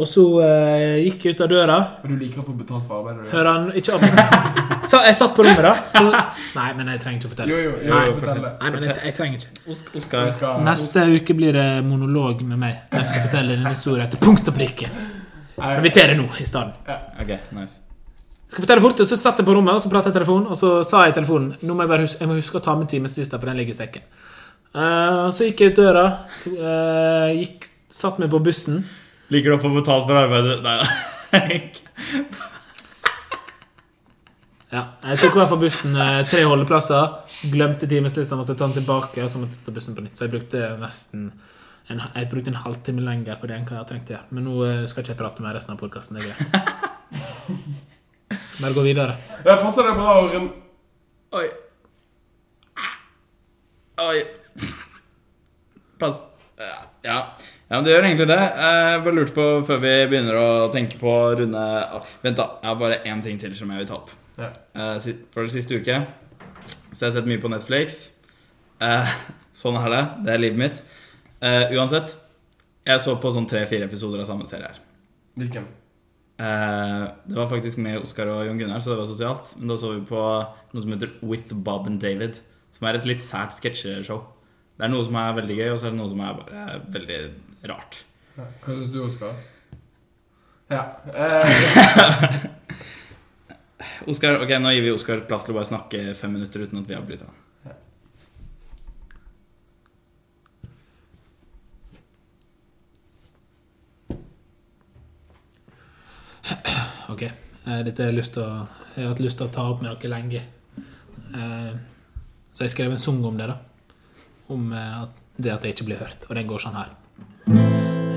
[0.00, 1.76] Og så uh, gikk jeg ut av døra.
[2.00, 3.34] Og du liker å få betalt for arbeidet du?
[3.34, 5.74] Hører han ikke opp Så jeg satt på rommet, da.
[5.92, 6.22] Så,
[6.56, 7.50] nei, men jeg trenger ikke å fortelle.
[7.52, 8.40] Jo, jo, jo, Nei, fortell.
[8.46, 9.62] Nei, men jeg, jeg trenger ikke.
[9.74, 10.32] Osk- Oskar.
[10.40, 12.80] Vi Neste uke blir det monolog med meg.
[12.94, 14.88] Der jeg skal fortelle en historie til punkt og prikke.
[15.60, 16.80] Men vi tar det nå i stedet.
[16.88, 16.96] Ja.
[17.20, 17.82] Ok, nice.
[18.50, 20.48] Skal fortelle fort, og Så satt jeg på rommet og så pratet jeg i telefonen,
[20.50, 22.64] og så sa jeg i telefonen Nå må jeg bare huske, jeg må huske å
[22.64, 24.08] ta med timeslista, for den ligger i sekken.
[24.74, 26.02] Uh, så gikk jeg ut døra,
[26.46, 28.84] eh, gikk, satt meg på bussen.
[29.30, 30.60] Liker du å få betalt for arbeidet?
[30.64, 30.78] Nei.
[30.80, 30.86] da.
[34.70, 37.14] Ja, Jeg tok i hvert fall bussen eh, tre holdeplasser.
[37.50, 40.14] Glemte timeslista, måtte ta den tilbake, og så måtte jeg ta bussen på nytt.
[40.14, 41.24] Så jeg brukte nesten
[41.90, 44.20] en, jeg brukte en halvtime lenger på det enn hva jeg trengte.
[44.30, 46.20] Men nå eh, skal ikke jeg prate med resten av podkasten.
[46.20, 46.46] Det er greit.
[48.60, 49.18] Bare gå videre.
[49.42, 50.46] Jeg passer deg bra, Orren?
[51.40, 51.46] Oi.
[54.06, 54.18] Oi.
[55.98, 56.22] Pass.
[57.02, 57.24] Ja.
[57.70, 57.76] Ja.
[57.78, 58.38] men det gjør egentlig det.
[58.60, 61.64] Jeg bare lurte på, før vi begynner å tenke på å runde
[62.24, 62.46] Vent, da.
[62.60, 64.10] Jeg har bare én ting til som jeg vil ta opp.
[64.40, 64.50] Ja.
[64.74, 66.00] Eh, For det siste uke
[66.90, 68.00] så har jeg sett mye på Netflix.
[68.82, 69.12] Eh,
[69.54, 70.02] Sånn er det.
[70.26, 70.82] Det er livet mitt.
[71.42, 72.16] Eh, Uansett.
[72.86, 74.78] Jeg så på sånn tre-fire episoder av samme serie her.
[75.38, 75.66] Hvilken?
[76.40, 79.50] Det var faktisk med Oskar og Jon Gunnar, så det var sosialt.
[79.60, 80.20] Men da så vi på
[80.72, 82.38] noe som heter With Bob and David.
[82.72, 84.22] Som er et litt sært sketsjeshow.
[84.80, 86.60] Det er noe som er veldig gøy, og så er det noe som er bare
[86.74, 87.16] eh, veldig
[87.68, 87.98] rart.
[88.38, 88.46] Ja.
[88.64, 89.34] Hva syns du, Oskar?
[90.72, 90.84] Ja.
[91.12, 92.46] Eh,
[94.14, 96.88] Oskar, ok, Nå gir vi Oskar plass til å bare snakke fem minutter uten at
[96.88, 97.36] vi avbryter han.
[107.08, 107.22] Ok.
[107.22, 109.82] Eh, Dette har jeg, lyst til å, jeg har hatt lyst til å ta opp
[109.84, 110.42] med dere lenge.
[111.34, 111.72] Eh,
[112.52, 113.54] Så jeg skrev en sang om det, da.
[114.50, 115.02] Om eh,
[115.38, 116.26] det at jeg ikke blir hørt.
[116.28, 116.90] Og den går sånn her.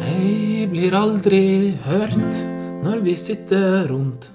[0.04, 1.44] Jeg blir aldri
[1.86, 2.42] hørt
[2.84, 4.32] når vi sitter rundt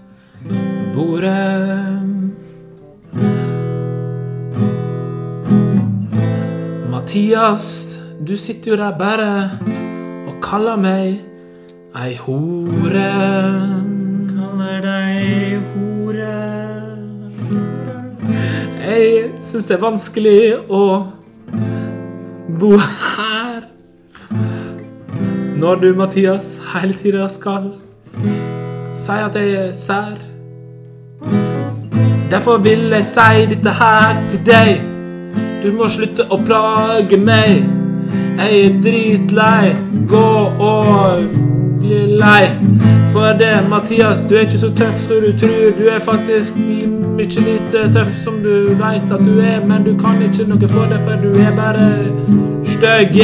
[0.95, 1.99] bordet.
[6.89, 9.31] Mathias, du sitter jo der bare
[10.29, 11.19] og kaller meg
[11.99, 13.11] ei hore.
[14.31, 16.35] Kaller deg hore.
[18.89, 20.83] Jeg syns det er vanskelig å
[22.49, 23.63] bo her.
[25.57, 27.73] Når du, Mathias, hele tida skal
[28.95, 30.19] si at jeg er sær.
[32.31, 34.81] Derfor vil jeg si dette her til deg.
[35.63, 37.65] Du må slutte å plage meg.
[38.39, 39.75] Jeg er dritlei.
[40.09, 40.29] Gå
[40.69, 41.27] og
[41.81, 42.98] bli lei.
[43.19, 45.73] For det, Mathias, du er ikke så tøff som du tror.
[45.79, 50.23] Du er faktisk mye lite tøff som du veit at du er, men du kan
[50.23, 51.89] ikke noe for det, for du er bare
[52.77, 53.19] stygg.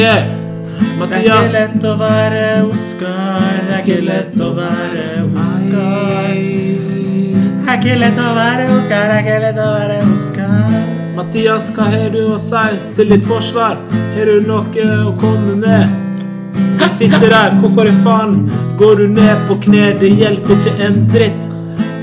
[0.99, 3.49] Mathias Er ikke lett å være Oskar.
[3.63, 6.37] Det er ikke lett å være Oskar.
[7.63, 9.09] Det er ikke lett å være Oskar.
[9.09, 10.79] Det er ikke lett å være Oskar.
[11.15, 13.79] Mathias, hva har du å si til ditt forsvar?
[14.17, 16.01] Har du noe å komme med?
[16.79, 18.35] Du sitter der, hvorfor i faen
[18.79, 19.89] går du ned på kne?
[19.99, 21.47] Det hjelper ikke en dritt.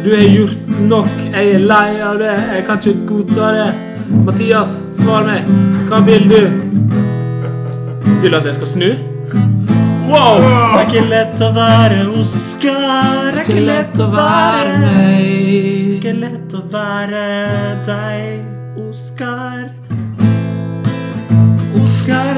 [0.05, 3.69] Du har gjort nok, jeg er lei av det, jeg kan ikke godta det.
[4.27, 5.47] Mathias, svar meg.
[5.89, 6.41] Hva vil du?
[8.23, 8.89] Vil du at jeg skal snu?
[10.11, 10.43] Wow!
[10.43, 13.31] Det er ikke lett å være Oskar.
[13.33, 15.31] Det er Ikke lett å være meg.
[15.97, 17.23] ikke lett å være
[17.87, 18.43] deg,
[18.83, 19.71] Oskar.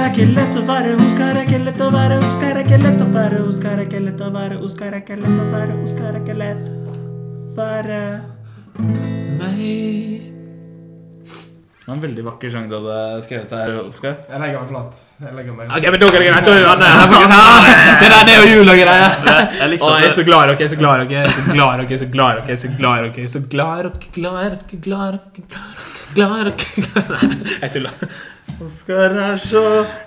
[0.04, 2.98] Er ikke lett å være, Oskar er ikke lett å være, Oskar er ikke lett
[3.00, 6.10] å være, Oskar er ikke lett å være, Oskar er ikke lett å være, Oskar
[6.10, 6.96] er ikke lett å
[7.56, 8.00] være
[9.38, 9.62] Meg.
[11.24, 14.18] Det var en veldig vakker sang du hadde skrevet her, Oskar.
[14.28, 15.00] jeg legger meg flat.
[15.24, 16.44] Jeg legger meg Ok, men da er det greit.
[16.44, 16.60] Er
[18.04, 19.18] Det der er jo jul og greier.
[19.56, 21.32] Jeg jeg er så glad i dere, jeg er så glad i dere, jeg er
[21.32, 23.08] så glad i dere, jeg er så glad i dere, jeg er så glad i
[23.08, 26.52] dere, jeg er så glad i dere, glad i dere, glad i dere, glad.
[27.62, 28.06] Jeg tuller.
[28.64, 29.62] Oskar er så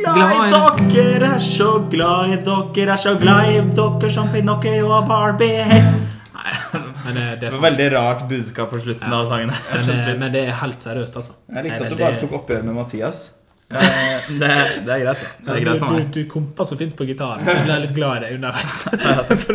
[0.04, 4.90] Glad i dere, er så glad i dere, er så glad i dere som Pinocchio
[4.94, 5.64] og Barbie.
[7.04, 9.52] Men det, det er veldig rart budskap på slutten av sangen.
[9.74, 11.34] Men, men det er helt seriøst, altså.
[11.52, 13.26] Jeg likte at du bare tok oppgjøret med Mathias.
[13.70, 13.80] Eh,
[14.28, 14.48] Det,
[14.86, 15.28] det er greit, det.
[15.46, 16.02] Det er greit for du, meg.
[16.12, 18.76] du, du kompa så fint på gitaren, så jeg ble litt glad underveis.
[19.42, 19.48] så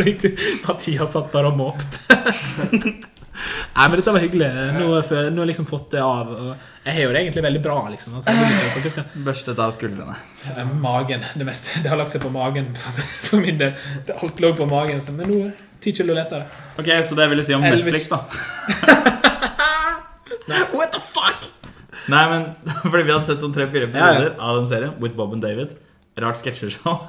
[0.67, 1.97] Mathias satt bare og måpte.
[3.39, 4.47] Nei, men dette var hyggelig.
[4.75, 6.27] Nå har jeg, liksom fått det av.
[6.33, 6.49] Og
[6.83, 8.11] jeg har jo det egentlig veldig bra, liksom.
[8.19, 10.15] Altså, jeg ikke at dere skal Børstet av skuldrene.
[10.51, 11.21] Eh, Magen.
[11.39, 11.67] Det meste.
[11.83, 13.71] Det har lagt seg på magen for, min del.
[14.17, 14.99] Alt lå på magen.
[15.05, 15.39] Så, men nå
[15.79, 16.43] ti kilo lettere.
[16.75, 18.19] Ok, Så det vil jeg si om Netflix, da.
[20.75, 21.47] What the fuck?
[22.09, 22.45] Nei, men
[22.91, 24.31] fordi vi hadde sett sånn tre-fire Ja, ja.
[24.39, 25.75] av den serien With Bob and David.
[26.19, 27.05] Rart sketsjeshow.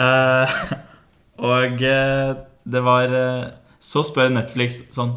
[0.00, 0.56] uh,
[1.52, 3.44] og uh, det var uh,
[3.82, 5.14] Så spør Netflix sånn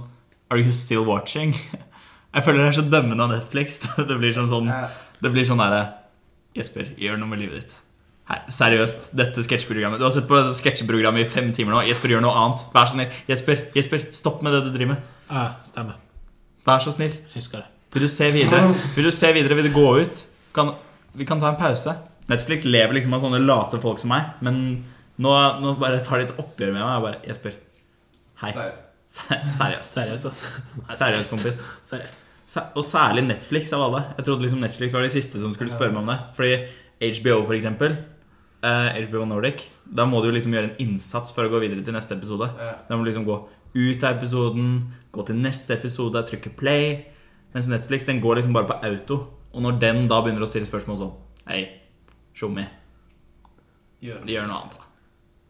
[0.52, 1.56] Are you still watching?
[2.36, 3.80] Jeg føler det er så dømmende av Netflix.
[3.98, 4.86] Det blir sånn, sånn Ja.
[5.24, 5.82] Det blir sånn derre
[6.58, 7.76] Jesper, gjør noe med livet ditt.
[8.28, 11.84] Her, seriøst, dette sketsjprogrammet Du har sett på dette sketsjprogrammet i fem timer nå.
[11.88, 12.66] Jesper, gjør noe annet.
[12.74, 13.14] Vær så snill.
[13.30, 15.12] Jesper, Jesper, stopp med det du driver med.
[15.32, 15.98] Ja, stemmer.
[16.68, 17.14] Vær så snill.
[17.16, 17.70] Jeg husker det.
[17.98, 18.62] Vil du se videre?
[18.94, 19.56] Vil du se videre?
[19.58, 20.20] Vil du gå ut?
[20.54, 20.76] Kan,
[21.18, 21.96] vi kan ta en pause.
[22.30, 24.60] Netflix lever liksom av sånne late folk som meg, men
[25.18, 25.32] nå,
[25.64, 26.92] nå bare tar de et oppgjør med meg.
[26.92, 27.56] Jeg bare Jesper.
[28.44, 28.52] Hei.
[29.18, 29.90] Seriøst.
[29.96, 30.30] Seriøst.
[30.30, 30.52] Altså.
[31.00, 31.64] Seriøst, kompis.
[31.90, 32.24] Seriøst.
[32.78, 34.04] Og særlig Netflix av alle.
[34.20, 36.20] Jeg trodde liksom Netflix var de siste som skulle spørre meg om det.
[36.38, 37.98] Fordi HBO, for eksempel,
[38.62, 41.98] eh, HBO Nordic, da må du liksom gjøre en innsats for å gå videre til
[41.98, 42.54] neste episode.
[42.62, 43.42] Da må du liksom gå
[43.74, 44.74] ut av episoden,
[45.12, 47.08] gå til neste episode, trykke play.
[47.58, 49.16] Mens Netflix den går liksom bare på auto.
[49.56, 51.14] Og når den da begynner å stille spørsmål sånn
[51.50, 51.64] Hei,
[52.38, 52.66] tjommi,
[54.04, 54.34] Gjør det.
[54.36, 54.84] gjør noe annet, da.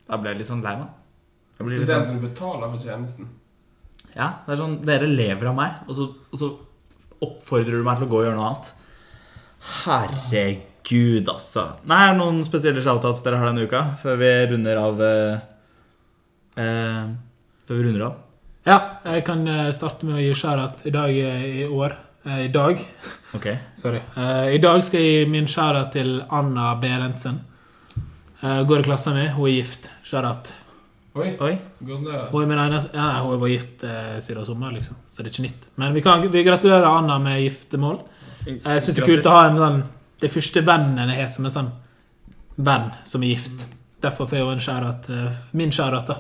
[0.08, 0.94] Da blir jeg litt sånn lei meg.
[1.58, 3.28] Spesielt sånn, når du betaler for tjenesten.
[4.14, 6.52] ja, det er sånn Dere lever av meg, og så, og så
[7.28, 8.72] oppfordrer du meg til å gå og gjøre noe annet.
[9.82, 11.66] Herregud, altså.
[11.90, 13.82] Nei, er det noen spesielle shoutouts dere har denne uka?
[14.00, 15.42] Før vi runder av eh,
[16.62, 17.04] eh,
[17.68, 18.16] Før vi runder av?
[18.68, 21.94] Ja, jeg kan eh, starte med å gi skjærat i dag eh, i år.
[22.28, 22.82] Eh, I dag.
[23.38, 23.46] Ok.
[23.80, 24.02] Sorry.
[24.20, 27.38] Eh, I dag skal jeg gi min skjærat til Anna Berentsen.
[28.42, 29.30] Eh, går i klassen min.
[29.38, 29.88] Hun er gift.
[30.04, 30.52] Skjærat.
[31.18, 31.54] Oi, Oi.
[31.80, 32.28] gratulerer.
[32.34, 35.00] Hun er Ja, hun var gift eh, siden sommer, liksom.
[35.10, 35.68] Så det er ikke nytt.
[35.80, 38.02] Men vi, kan, vi gratulerer Anna med giftermål.
[38.48, 39.80] Jeg syns det er kult å ha en sånn
[40.22, 41.72] Det første vennen jeg har som en sånn
[42.68, 43.66] venn som er gift.
[44.04, 45.10] Derfor får jeg jo en skjærat.
[45.58, 46.20] Min skjærat, da.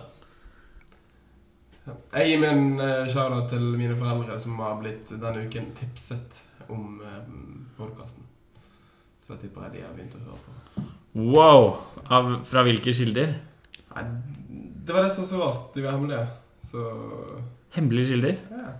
[1.88, 7.22] Jeg gir min uh, til mine foreldre som har blitt denne uken tipset om uh,
[7.78, 8.26] podkasten.
[9.24, 10.86] Så jeg tipper de har begynt å høre på.
[11.18, 11.70] Wow!
[12.14, 13.34] Av, fra hvilke kilder?
[13.96, 14.04] Nei,
[14.88, 15.64] det var det som var så rart.
[15.74, 16.28] De var hemmelige.
[16.68, 16.84] Så
[17.76, 18.38] Hemmelige kilder?
[18.52, 18.74] ja.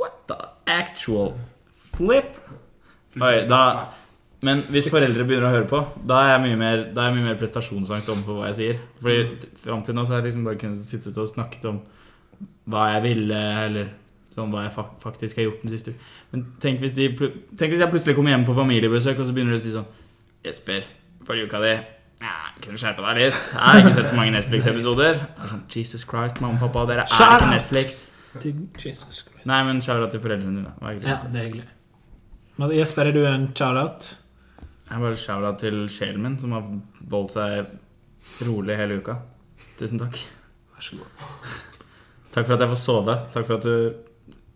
[0.00, 0.36] What the
[0.66, 1.34] actual
[1.92, 2.38] flip?
[3.20, 3.60] Oi, da
[4.42, 5.78] Men hvis foreldre begynner å høre på,
[6.08, 8.78] da er jeg mye mer, da er jeg mye mer prestasjonsangst overfor hva jeg sier.
[9.02, 11.80] Fordi t- fram til nå så har jeg liksom bare kunnet sitte og snakket om
[12.72, 13.90] hva jeg ville, eller
[14.32, 14.72] sånn hva jeg
[15.02, 16.08] faktisk har gjort den siste uka.
[16.32, 17.08] Men tenk hvis, de,
[17.58, 19.88] tenk hvis jeg plutselig kommer hjem på familiebesøk, og så begynner de å si sånn
[20.46, 20.86] Jesper,
[21.28, 21.72] forrige uka di
[22.20, 22.32] ja,
[22.64, 23.36] kunne skjerpa deg litt.
[23.50, 25.20] Jeg har ikke sett så mange Netflix-episoder.
[25.20, 27.52] Er Sånn, Jesus Christ, mamma og pappa, dere er Shout ikke!
[27.58, 28.00] Netflix.
[28.86, 30.72] Jesus Nei, men shout out til foreldrene dine.
[30.80, 31.08] Det.
[31.08, 31.68] Ja, det er hyggelig.
[32.60, 34.10] Men Jesper, er du en shout-out?
[34.90, 36.66] Jeg bare shout til sjelen min, som har
[37.12, 37.68] voldt seg
[38.48, 39.20] rolig hele uka.
[39.78, 40.18] Tusen takk.
[40.74, 41.28] Vær så god.
[42.34, 43.14] Takk for at jeg får sove.
[43.34, 43.76] Takk for at du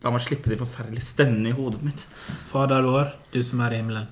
[0.05, 2.03] la meg slippe de forferdelige stemmene i hodet mitt.
[2.51, 4.11] Fader vår, du som er i himmelen.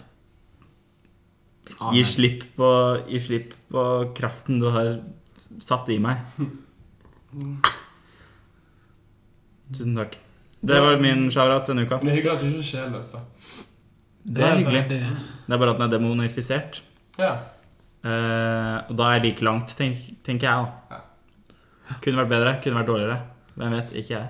[1.93, 2.71] Gi slipp på,
[3.11, 3.85] gi slipp på
[4.17, 4.95] kraften du har
[5.63, 6.23] satt i meg.
[9.75, 10.17] Tusen takk.
[10.63, 11.99] Det var min shout-out denne uka.
[11.99, 13.23] Men det er hyggelig at du ikke er sjelløs, da.
[14.25, 14.85] Det er hyggelig.
[14.91, 15.01] Det,
[15.47, 16.83] Det er bare at den er demonifisert.
[17.19, 17.33] Ja.
[18.03, 20.67] Uh, og da er jeg like langt, tenk, tenker jeg.
[20.91, 23.19] da Kunne vært bedre, kunne vært dårligere.
[23.55, 23.93] Hvem vet?
[24.01, 24.29] Ikke jeg.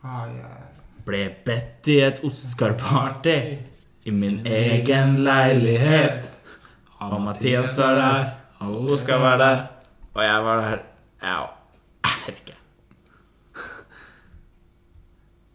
[0.00, 0.60] Ah, yeah.
[1.04, 3.34] Ble bedt i et Oscar-party
[4.08, 6.30] i min egen leilighet.
[7.00, 9.60] Og Mathias var der, og Oskar var der,
[10.14, 10.82] og jeg var der.
[11.22, 11.36] Ja,
[12.04, 12.59] jeg vet ikke.